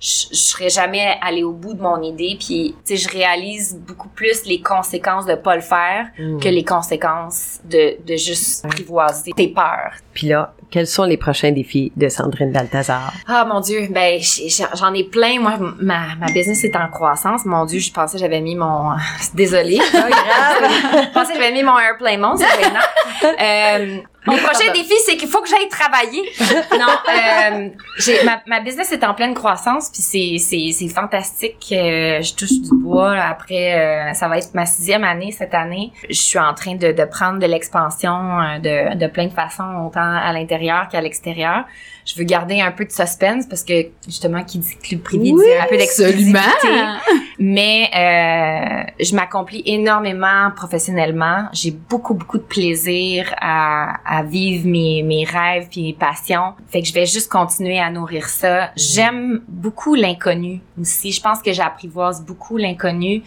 je, 0.00 0.26
je 0.30 0.36
serais 0.36 0.68
jamais 0.70 1.16
allée 1.22 1.42
au 1.44 1.52
bout 1.52 1.74
de 1.74 1.80
mon 1.82 2.02
idée 2.02 2.36
puis 2.38 2.74
tu 2.86 2.96
sais 2.96 3.08
je 3.08 3.08
réalise 3.08 3.76
beaucoup 3.86 4.08
plus 4.08 4.44
les 4.46 4.60
conséquences 4.60 5.26
de 5.26 5.34
pas 5.34 5.54
le 5.56 5.62
faire 5.62 6.06
Mm. 6.18 6.38
que 6.40 6.48
les 6.48 6.64
conséquences 6.64 7.60
de, 7.64 7.96
de 8.06 8.16
juste 8.16 8.64
apprivoiser 8.64 9.32
tes 9.32 9.48
peurs. 9.48 9.92
Puis 10.12 10.28
là, 10.28 10.54
quels 10.70 10.86
sont 10.86 11.04
les 11.04 11.16
prochains 11.16 11.50
défis 11.52 11.92
de 11.96 12.08
Sandrine 12.08 12.52
Balthazar? 12.52 13.12
Ah 13.26 13.44
mon 13.44 13.60
dieu, 13.60 13.88
ben 13.90 14.20
j'en 14.74 14.92
ai 14.94 15.04
plein. 15.04 15.40
Moi, 15.40 15.54
ma, 15.80 16.14
ma 16.16 16.26
business 16.26 16.62
est 16.64 16.76
en 16.76 16.88
croissance. 16.88 17.44
Mon 17.44 17.64
dieu, 17.64 17.80
je 17.80 17.92
pensais 17.92 18.14
que 18.16 18.20
j'avais 18.20 18.40
mis 18.40 18.54
mon. 18.54 18.90
Désolée. 19.34 19.78
je 19.80 21.12
pensais 21.12 21.32
que 21.32 21.38
j'avais 21.40 21.52
mis 21.52 21.62
mon 21.62 21.78
airplane 21.78 22.20
mode. 22.20 22.40
Euh, 23.24 23.98
Mon 24.26 24.36
prochain 24.38 24.72
défi, 24.72 24.94
c'est 25.06 25.16
qu'il 25.16 25.28
faut 25.28 25.40
que 25.42 25.48
j'aille 25.48 25.68
travailler. 25.68 26.22
non, 26.78 26.86
euh, 27.08 27.68
j'ai, 27.98 28.24
ma, 28.24 28.40
ma 28.46 28.60
business 28.60 28.90
est 28.92 29.04
en 29.04 29.14
pleine 29.14 29.34
croissance, 29.34 29.90
puis 29.90 30.02
c'est, 30.02 30.36
c'est, 30.38 30.70
c'est 30.72 30.88
fantastique. 30.88 31.66
Euh, 31.72 32.22
je 32.22 32.34
touche 32.34 32.52
du 32.60 32.70
bois. 32.82 33.14
là. 33.14 33.28
Après, 33.28 33.74
euh, 33.74 34.12
ça 34.14 34.28
va 34.28 34.38
être 34.38 34.54
ma 34.54 34.66
sixième 34.66 35.04
année 35.04 35.30
cette 35.30 35.54
année. 35.54 35.92
Je 36.08 36.14
suis 36.20 36.38
en 36.38 36.54
train 36.54 36.74
de, 36.76 36.92
de 36.92 37.04
prendre 37.04 37.38
de 37.38 37.46
l'expansion 37.46 38.10
euh, 38.40 38.58
de, 38.58 38.98
de 38.98 39.06
plein 39.08 39.26
de 39.26 39.32
façons, 39.32 39.86
autant 39.86 40.00
à 40.00 40.32
l'intérieur 40.32 40.88
qu'à 40.88 41.00
l'extérieur. 41.00 41.64
Je 42.06 42.14
veux 42.18 42.24
garder 42.24 42.60
un 42.60 42.70
peu 42.70 42.84
de 42.84 42.90
suspense 42.92 43.46
parce 43.48 43.64
que 43.64 43.86
justement, 44.06 44.44
qui 44.44 44.58
dit 44.58 44.76
club 44.76 45.00
privé 45.02 45.32
Oui, 45.32 45.42
dit 45.42 45.52
un 45.58 45.66
peu 45.66 45.76
d'exclusivité. 45.78 46.38
absolument. 46.38 46.96
Mais 47.38 47.90
euh, 47.94 48.90
je 49.00 49.14
m'accomplis 49.14 49.62
énormément 49.66 50.50
professionnellement. 50.54 51.48
J'ai 51.52 51.72
beaucoup, 51.72 52.14
beaucoup 52.14 52.38
de 52.38 52.44
plaisir 52.44 53.34
à, 53.40 53.96
à 54.04 54.22
vivre 54.22 54.66
mes, 54.66 55.02
mes 55.02 55.24
rêves 55.24 55.68
puis 55.70 55.82
mes 55.82 55.92
passions. 55.94 56.54
Fait 56.68 56.80
que 56.80 56.88
je 56.88 56.92
vais 56.92 57.06
juste 57.06 57.30
continuer 57.30 57.80
à 57.80 57.90
nourrir 57.90 58.28
ça. 58.28 58.70
J'aime 58.76 59.42
beaucoup 59.48 59.94
l'inconnu 59.94 60.60
aussi. 60.80 61.12
Je 61.12 61.20
pense 61.20 61.42
que 61.42 61.52
j'apprivoise 61.52 62.24
beaucoup 62.24 62.56
l'inconnu. 62.56 63.22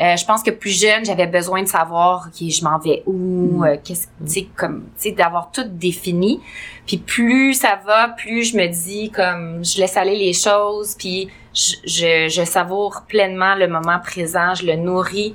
Euh, 0.00 0.16
je 0.16 0.24
pense 0.24 0.42
que 0.42 0.50
plus 0.50 0.80
jeune, 0.80 1.04
j'avais 1.04 1.28
besoin 1.28 1.62
de 1.62 1.68
savoir 1.68 2.30
qui 2.32 2.50
je 2.50 2.64
m'en 2.64 2.78
vais 2.78 3.04
où, 3.06 3.64
euh, 3.64 3.76
qu'est-ce, 3.82 4.08
tu 4.26 4.32
sais, 4.32 4.48
comme, 4.56 4.86
tu 4.96 5.10
sais, 5.10 5.12
d'avoir 5.12 5.52
tout 5.52 5.62
défini. 5.64 6.40
Puis 6.84 6.96
plus 6.96 7.54
ça 7.54 7.78
va, 7.86 8.08
plus 8.08 8.50
je 8.50 8.56
me 8.56 8.66
dis 8.66 9.10
comme, 9.10 9.64
je 9.64 9.78
laisse 9.78 9.96
aller 9.96 10.16
les 10.16 10.32
choses, 10.32 10.96
puis 10.98 11.28
je, 11.54 11.76
je, 11.84 12.28
je 12.28 12.44
savoure 12.44 13.04
pleinement 13.08 13.54
le 13.54 13.68
moment 13.68 13.98
présent, 14.00 14.54
je 14.54 14.66
le 14.66 14.76
nourris 14.76 15.34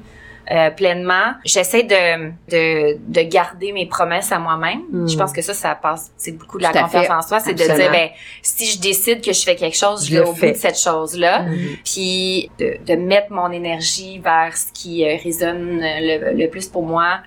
euh, 0.51 0.71
pleinement. 0.71 1.33
J'essaie 1.45 1.83
de, 1.83 2.29
de, 2.49 2.97
de 3.07 3.21
garder 3.21 3.71
mes 3.71 3.85
promesses 3.85 4.31
à 4.31 4.39
moi-même. 4.39 4.81
Mm. 4.91 5.07
Je 5.07 5.15
pense 5.15 5.31
que 5.31 5.41
ça, 5.43 5.53
ça 5.53 5.75
passe, 5.75 6.11
c'est 6.17 6.31
beaucoup 6.31 6.57
de 6.57 6.63
la 6.63 6.71
confiance 6.71 7.05
fait. 7.05 7.11
en 7.11 7.21
soi, 7.21 7.39
c'est 7.39 7.53
de 7.53 7.63
dire, 7.63 7.91
ben, 7.91 8.09
si 8.41 8.65
je 8.65 8.79
décide 8.79 9.21
que 9.23 9.31
je 9.31 9.43
fais 9.43 9.55
quelque 9.55 9.77
chose, 9.77 10.03
je 10.05 10.09
Je 10.15 10.19
vais 10.19 10.27
au 10.27 10.33
bout 10.33 10.45
de 10.47 10.53
cette 10.53 10.79
chose-là 10.79 11.43
Mhm. 11.43 11.57
puis 11.85 12.49
de, 12.57 12.77
de 12.83 12.95
mettre 12.95 13.31
mon 13.31 13.51
énergie 13.51 14.17
vers 14.19 14.57
ce 14.57 14.71
qui 14.73 15.05
euh, 15.07 15.17
résonne 15.23 15.79
le, 15.81 16.35
le 16.35 16.49
plus 16.49 16.67
pour 16.67 16.83
moi. 16.83 17.19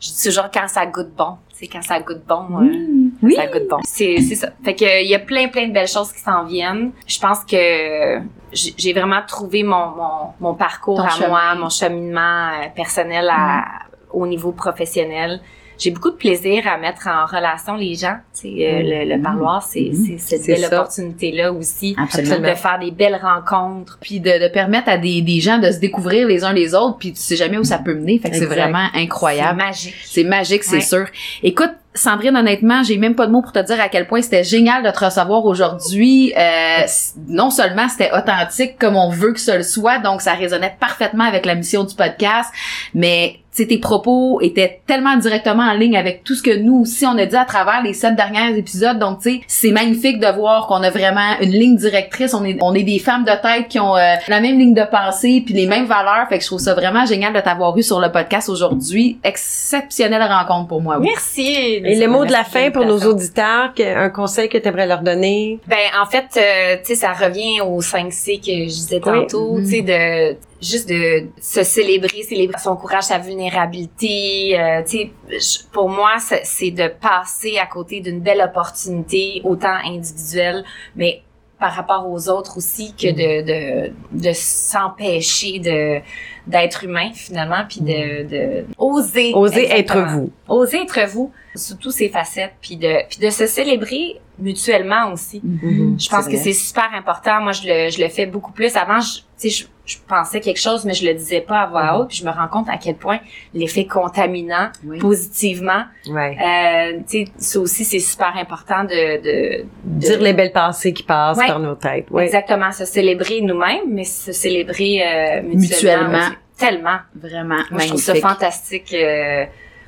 Je 0.00 0.08
dis 0.08 0.22
toujours 0.24 0.50
quand 0.52 0.66
ça 0.66 0.86
goûte 0.86 1.10
bon, 1.16 1.36
sais 1.52 1.66
quand 1.66 1.82
ça 1.82 2.00
goûte 2.00 2.22
bon, 2.26 2.46
euh, 2.62 3.10
Oui. 3.22 3.34
ça 3.34 3.46
goûte 3.48 3.68
bon. 3.68 3.78
C'est 3.84 4.16
c'est 4.22 4.34
ça. 4.34 4.48
Fait 4.64 4.74
que 4.74 5.02
il 5.02 5.08
y 5.08 5.14
a 5.14 5.18
plein 5.18 5.48
plein 5.48 5.68
de 5.68 5.72
belles 5.72 5.88
choses 5.88 6.10
qui 6.12 6.20
s'en 6.20 6.44
viennent. 6.44 6.92
Je 7.06 7.18
pense 7.20 7.44
que 7.44 8.20
j'ai 8.52 8.92
vraiment 8.92 9.20
trouvé 9.26 9.62
mon 9.62 9.88
mon, 9.88 10.32
mon 10.40 10.54
parcours 10.54 10.96
Ton 10.98 11.04
à 11.04 11.10
chemin. 11.10 11.28
moi, 11.28 11.54
mon 11.56 11.68
cheminement 11.68 12.48
euh, 12.48 12.68
personnel 12.74 13.28
à, 13.30 13.64
au 14.12 14.26
niveau 14.26 14.52
professionnel. 14.52 15.40
J'ai 15.80 15.90
beaucoup 15.90 16.10
de 16.10 16.16
plaisir 16.16 16.68
à 16.68 16.76
mettre 16.78 17.08
en 17.08 17.24
relation 17.26 17.74
les 17.74 17.94
gens. 17.94 18.16
Tu 18.34 18.42
sais, 18.42 18.48
euh, 18.66 19.04
le, 19.06 19.16
le 19.16 19.22
parloir, 19.22 19.62
c'est 19.62 19.90
c'est 19.94 20.18
cette 20.18 20.46
belle 20.46 20.66
opportunité-là 20.66 21.52
aussi. 21.52 21.96
Absolument. 21.98 22.38
De 22.48 22.54
faire 22.54 22.78
des 22.78 22.90
belles 22.90 23.18
rencontres. 23.20 23.98
Puis 24.00 24.20
de, 24.20 24.42
de 24.46 24.48
permettre 24.52 24.88
à 24.90 24.98
des, 24.98 25.22
des 25.22 25.40
gens 25.40 25.58
de 25.58 25.70
se 25.70 25.78
découvrir 25.78 26.26
les 26.28 26.44
uns 26.44 26.52
les 26.52 26.74
autres, 26.74 26.98
puis 26.98 27.12
tu 27.12 27.20
sais 27.20 27.36
jamais 27.36 27.56
où 27.58 27.64
ça 27.64 27.78
peut 27.78 27.94
mener. 27.94 28.18
Fait 28.18 28.30
que 28.30 28.36
c'est 28.36 28.44
vraiment 28.46 28.88
incroyable. 28.94 29.58
C'est 29.60 29.66
magique. 29.66 29.94
C'est 30.04 30.24
magique, 30.24 30.64
c'est 30.64 30.74
Ouais. 30.76 30.80
sûr. 30.82 31.06
Écoute, 31.42 31.70
Sandrine, 31.92 32.36
honnêtement, 32.36 32.84
j'ai 32.84 32.96
même 32.98 33.16
pas 33.16 33.26
de 33.26 33.32
mots 33.32 33.42
pour 33.42 33.50
te 33.52 33.58
dire 33.58 33.80
à 33.80 33.88
quel 33.88 34.06
point 34.06 34.22
c'était 34.22 34.44
génial 34.44 34.84
de 34.84 34.90
te 34.90 35.04
recevoir 35.04 35.44
aujourd'hui. 35.44 36.32
Euh, 36.36 36.82
non 37.26 37.50
seulement 37.50 37.88
c'était 37.88 38.12
authentique 38.12 38.78
comme 38.78 38.94
on 38.94 39.10
veut 39.10 39.32
que 39.32 39.40
ce 39.40 39.56
le 39.56 39.64
soit, 39.64 39.98
donc 39.98 40.20
ça 40.20 40.34
résonnait 40.34 40.76
parfaitement 40.78 41.24
avec 41.24 41.44
la 41.46 41.56
mission 41.56 41.82
du 41.82 41.94
podcast, 41.96 42.52
mais 42.94 43.40
tes 43.66 43.78
propos 43.78 44.40
étaient 44.40 44.80
tellement 44.86 45.16
directement 45.16 45.62
en 45.62 45.74
ligne 45.74 45.96
avec 45.96 46.24
tout 46.24 46.34
ce 46.34 46.42
que 46.42 46.56
nous 46.56 46.80
aussi 46.82 47.06
on 47.06 47.16
a 47.18 47.26
dit 47.26 47.36
à 47.36 47.44
travers 47.44 47.82
les 47.82 47.92
sept 47.92 48.14
derniers 48.16 48.56
épisodes. 48.56 48.98
Donc 48.98 49.20
tu 49.20 49.30
sais, 49.30 49.40
c'est 49.46 49.70
magnifique 49.70 50.18
de 50.20 50.26
voir 50.28 50.66
qu'on 50.66 50.82
a 50.82 50.90
vraiment 50.90 51.36
une 51.40 51.50
ligne 51.50 51.76
directrice. 51.76 52.34
On 52.34 52.44
est 52.44 52.56
on 52.60 52.74
est 52.74 52.82
des 52.82 52.98
femmes 52.98 53.24
de 53.24 53.32
tête 53.42 53.68
qui 53.68 53.78
ont 53.80 53.96
euh, 53.96 54.14
la 54.28 54.40
même 54.40 54.58
ligne 54.58 54.74
de 54.74 54.84
pensée 54.90 55.42
puis 55.44 55.54
les 55.54 55.66
mêmes 55.66 55.86
valeurs. 55.86 56.26
Fait 56.28 56.36
que 56.38 56.42
je 56.42 56.48
trouve 56.48 56.60
ça 56.60 56.74
vraiment 56.74 57.06
génial 57.06 57.32
de 57.32 57.40
t'avoir 57.40 57.76
eu 57.76 57.82
sur 57.82 58.00
le 58.00 58.10
podcast 58.10 58.48
aujourd'hui. 58.48 59.18
Exceptionnelle 59.24 60.22
rencontre 60.22 60.68
pour 60.68 60.80
moi. 60.80 60.98
oui. 60.98 61.08
Merci. 61.08 61.46
Et 61.84 61.98
le 61.98 62.06
mot 62.08 62.24
de 62.24 62.32
la 62.32 62.44
fin 62.44 62.70
pour 62.70 62.84
nos 62.84 62.98
auditeurs, 63.00 63.72
un 63.78 64.10
conseil 64.10 64.48
que 64.48 64.58
tu 64.58 64.68
aimerais 64.68 64.86
leur 64.86 65.00
donner? 65.02 65.58
Ben 65.66 65.76
en 66.00 66.06
fait, 66.06 66.26
euh, 66.36 66.76
tu 66.84 66.88
sais, 66.88 66.94
ça 66.94 67.12
revient 67.12 67.60
au 67.60 67.80
5C 67.80 68.38
que 68.40 68.46
je 68.46 68.64
disais 68.66 69.00
Oui. 69.04 69.20
tantôt, 69.26 69.58
tu 69.60 69.66
sais, 69.66 69.82
de 69.82 70.36
juste 70.60 70.88
de 70.88 71.28
se 71.40 71.62
célébrer, 71.62 72.22
célébrer 72.22 72.58
son 72.58 72.76
courage, 72.76 73.04
sa 73.04 73.18
vulnérabilité. 73.18 74.58
euh, 74.58 74.82
tu 74.82 75.10
sais, 75.38 75.62
pour 75.72 75.88
moi, 75.88 76.16
c'est 76.44 76.70
de 76.70 76.88
passer 76.88 77.58
à 77.58 77.66
côté 77.66 78.00
d'une 78.00 78.20
belle 78.20 78.40
opportunité, 78.40 79.40
autant 79.44 79.76
individuelle, 79.84 80.64
mais 80.96 81.22
par 81.58 81.72
rapport 81.72 82.10
aux 82.10 82.28
autres 82.30 82.56
aussi, 82.56 82.94
que 82.94 83.08
de 83.08 83.44
de, 83.44 83.92
de 84.12 84.32
s'empêcher 84.32 85.58
de 85.58 86.00
d'être 86.46 86.84
humain 86.84 87.10
finalement, 87.12 87.64
puis 87.68 87.80
de, 87.82 88.26
de 88.26 88.64
oser 88.78 89.32
Osez 89.34 89.70
être 89.70 89.98
vous. 89.98 90.32
oser 90.48 90.78
être 90.78 91.06
vous, 91.06 91.32
sous 91.54 91.76
toutes 91.76 91.92
ces 91.92 92.08
facettes, 92.08 92.54
puis 92.62 92.76
de 92.76 93.06
puis 93.08 93.18
de 93.20 93.30
se 93.30 93.46
célébrer 93.46 94.20
mutuellement 94.40 95.12
aussi. 95.12 95.40
Mhm. 95.42 95.98
Je 95.98 96.08
pense 96.08 96.26
que 96.28 96.36
c'est 96.36 96.52
super 96.52 96.88
important. 96.94 97.40
Moi, 97.40 97.52
je 97.52 97.62
le, 97.66 97.90
je 97.90 98.00
le 98.02 98.08
fais 98.08 98.26
beaucoup 98.26 98.52
plus. 98.52 98.76
Avant, 98.76 99.00
je, 99.00 99.18
tu 99.18 99.22
sais, 99.36 99.50
je, 99.50 99.64
je 99.86 99.96
pensais 100.06 100.40
quelque 100.40 100.60
chose, 100.60 100.84
mais 100.84 100.94
je 100.94 101.04
le 101.06 101.14
disais 101.14 101.40
pas 101.40 101.60
à 101.62 101.66
voix 101.66 101.98
haute. 101.98 102.08
Puis 102.08 102.18
je 102.18 102.24
me 102.24 102.30
rends 102.30 102.48
compte 102.48 102.68
à 102.68 102.76
quel 102.76 102.94
point 102.96 103.18
l'effet 103.54 103.86
contaminant, 103.86 104.70
Oui. 104.84 104.98
positivement, 104.98 105.84
Ouais. 106.08 106.36
euh, 106.38 106.98
tu 107.08 107.24
sais, 107.24 107.32
ça 107.38 107.58
aussi, 107.60 107.84
c'est 107.84 107.98
super 107.98 108.32
important 108.36 108.84
de... 108.84 108.88
de, 109.20 109.64
de- 109.84 109.98
Dire 110.00 110.20
les 110.20 110.32
belles 110.32 110.52
pensées 110.52 110.92
qui 110.92 111.02
passent 111.02 111.38
Ouais. 111.38 111.46
par 111.46 111.58
nos 111.58 111.74
têtes. 111.74 112.10
Ouais. 112.10 112.24
Exactement, 112.24 112.70
se 112.72 112.84
célébrer 112.84 113.40
nous-mêmes, 113.40 113.84
mais 113.88 114.04
se 114.04 114.32
célébrer 114.32 115.02
euh, 115.02 115.42
mutuellement. 115.42 116.08
Mutuellement. 116.08 116.36
Tellement. 116.58 116.98
Vraiment 117.14 117.56
Moi, 117.70 117.80
je 117.80 117.88
trouve 117.88 118.00
ça 118.00 118.14
fantastique 118.16 118.92
euh, 118.92 119.46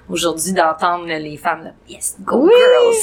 aujourd'hui 0.08 0.52
d'entendre 0.52 1.06
là, 1.06 1.18
les 1.18 1.36
femmes, 1.36 1.64
là, 1.64 1.70
yes, 1.88 2.16
go 2.20 2.44
Oui, 2.44 2.50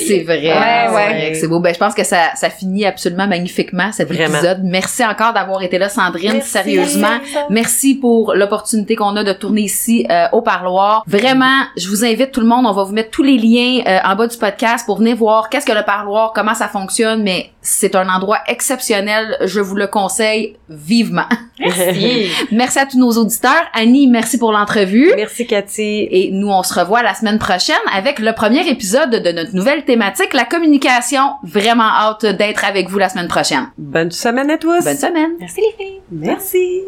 c'est 0.05 0.23
vrai. 0.23 0.37
Ouais, 0.37 0.85
c'est 0.87 0.95
ouais. 0.95 1.17
vrai 1.19 1.31
que 1.31 1.37
C'est 1.37 1.47
beau. 1.47 1.59
Ben, 1.59 1.73
je 1.73 1.79
pense 1.79 1.93
que 1.93 2.03
ça, 2.03 2.35
ça 2.35 2.49
finit 2.49 2.85
absolument 2.85 3.27
magnifiquement 3.27 3.91
cet 3.91 4.07
Vraiment. 4.11 4.35
épisode. 4.37 4.59
Merci 4.63 5.05
encore 5.05 5.33
d'avoir 5.33 5.61
été 5.63 5.77
là, 5.77 5.89
Sandrine. 5.89 6.33
Merci. 6.33 6.49
Sérieusement. 6.49 7.19
Merci 7.49 7.95
pour 7.95 8.33
l'opportunité 8.33 8.95
qu'on 8.95 9.15
a 9.15 9.23
de 9.23 9.33
tourner 9.33 9.61
ici 9.61 10.05
euh, 10.09 10.27
au 10.31 10.41
parloir. 10.41 11.03
Vraiment, 11.07 11.63
je 11.77 11.87
vous 11.89 12.05
invite 12.05 12.31
tout 12.31 12.41
le 12.41 12.47
monde. 12.47 12.65
On 12.65 12.73
va 12.73 12.83
vous 12.83 12.93
mettre 12.93 13.09
tous 13.11 13.23
les 13.23 13.37
liens 13.37 13.81
euh, 13.87 13.99
en 14.03 14.15
bas 14.15 14.27
du 14.27 14.37
podcast 14.37 14.85
pour 14.85 14.97
venir 14.97 15.15
voir 15.15 15.49
qu'est-ce 15.49 15.65
que 15.65 15.71
le 15.71 15.83
parloir, 15.83 16.33
comment 16.33 16.53
ça 16.53 16.67
fonctionne. 16.67 17.23
Mais 17.23 17.51
c'est 17.61 17.95
un 17.95 18.07
endroit 18.09 18.39
exceptionnel. 18.47 19.37
Je 19.43 19.59
vous 19.59 19.75
le 19.75 19.87
conseille 19.87 20.57
vivement. 20.69 21.27
Merci. 21.59 22.29
merci 22.51 22.79
à 22.79 22.85
tous 22.85 22.97
nos 22.97 23.11
auditeurs. 23.11 23.63
Annie, 23.73 24.07
merci 24.07 24.37
pour 24.37 24.51
l'entrevue. 24.51 25.11
Merci, 25.15 25.45
Cathy. 25.45 26.07
Et 26.09 26.31
nous, 26.31 26.49
on 26.49 26.63
se 26.63 26.73
revoit 26.73 27.03
la 27.03 27.13
semaine 27.13 27.39
prochaine 27.39 27.75
avec 27.93 28.19
le 28.19 28.33
premier 28.33 28.67
épisode 28.67 29.11
de 29.11 29.31
notre 29.31 29.53
nouvelle 29.55 29.83
thématique, 29.83 30.33
la 30.33 30.45
communication. 30.45 31.33
Vraiment 31.43 31.89
hâte 31.89 32.25
d'être 32.25 32.65
avec 32.65 32.89
vous 32.89 32.97
la 32.97 33.09
semaine 33.09 33.27
prochaine. 33.27 33.67
Bonne 33.77 34.11
semaine 34.11 34.49
à 34.49 34.57
tous. 34.57 34.83
Bonne 34.83 34.97
semaine! 34.97 35.31
Merci 35.39 35.61
les 35.61 35.85
filles. 35.85 36.01
Merci. 36.11 36.83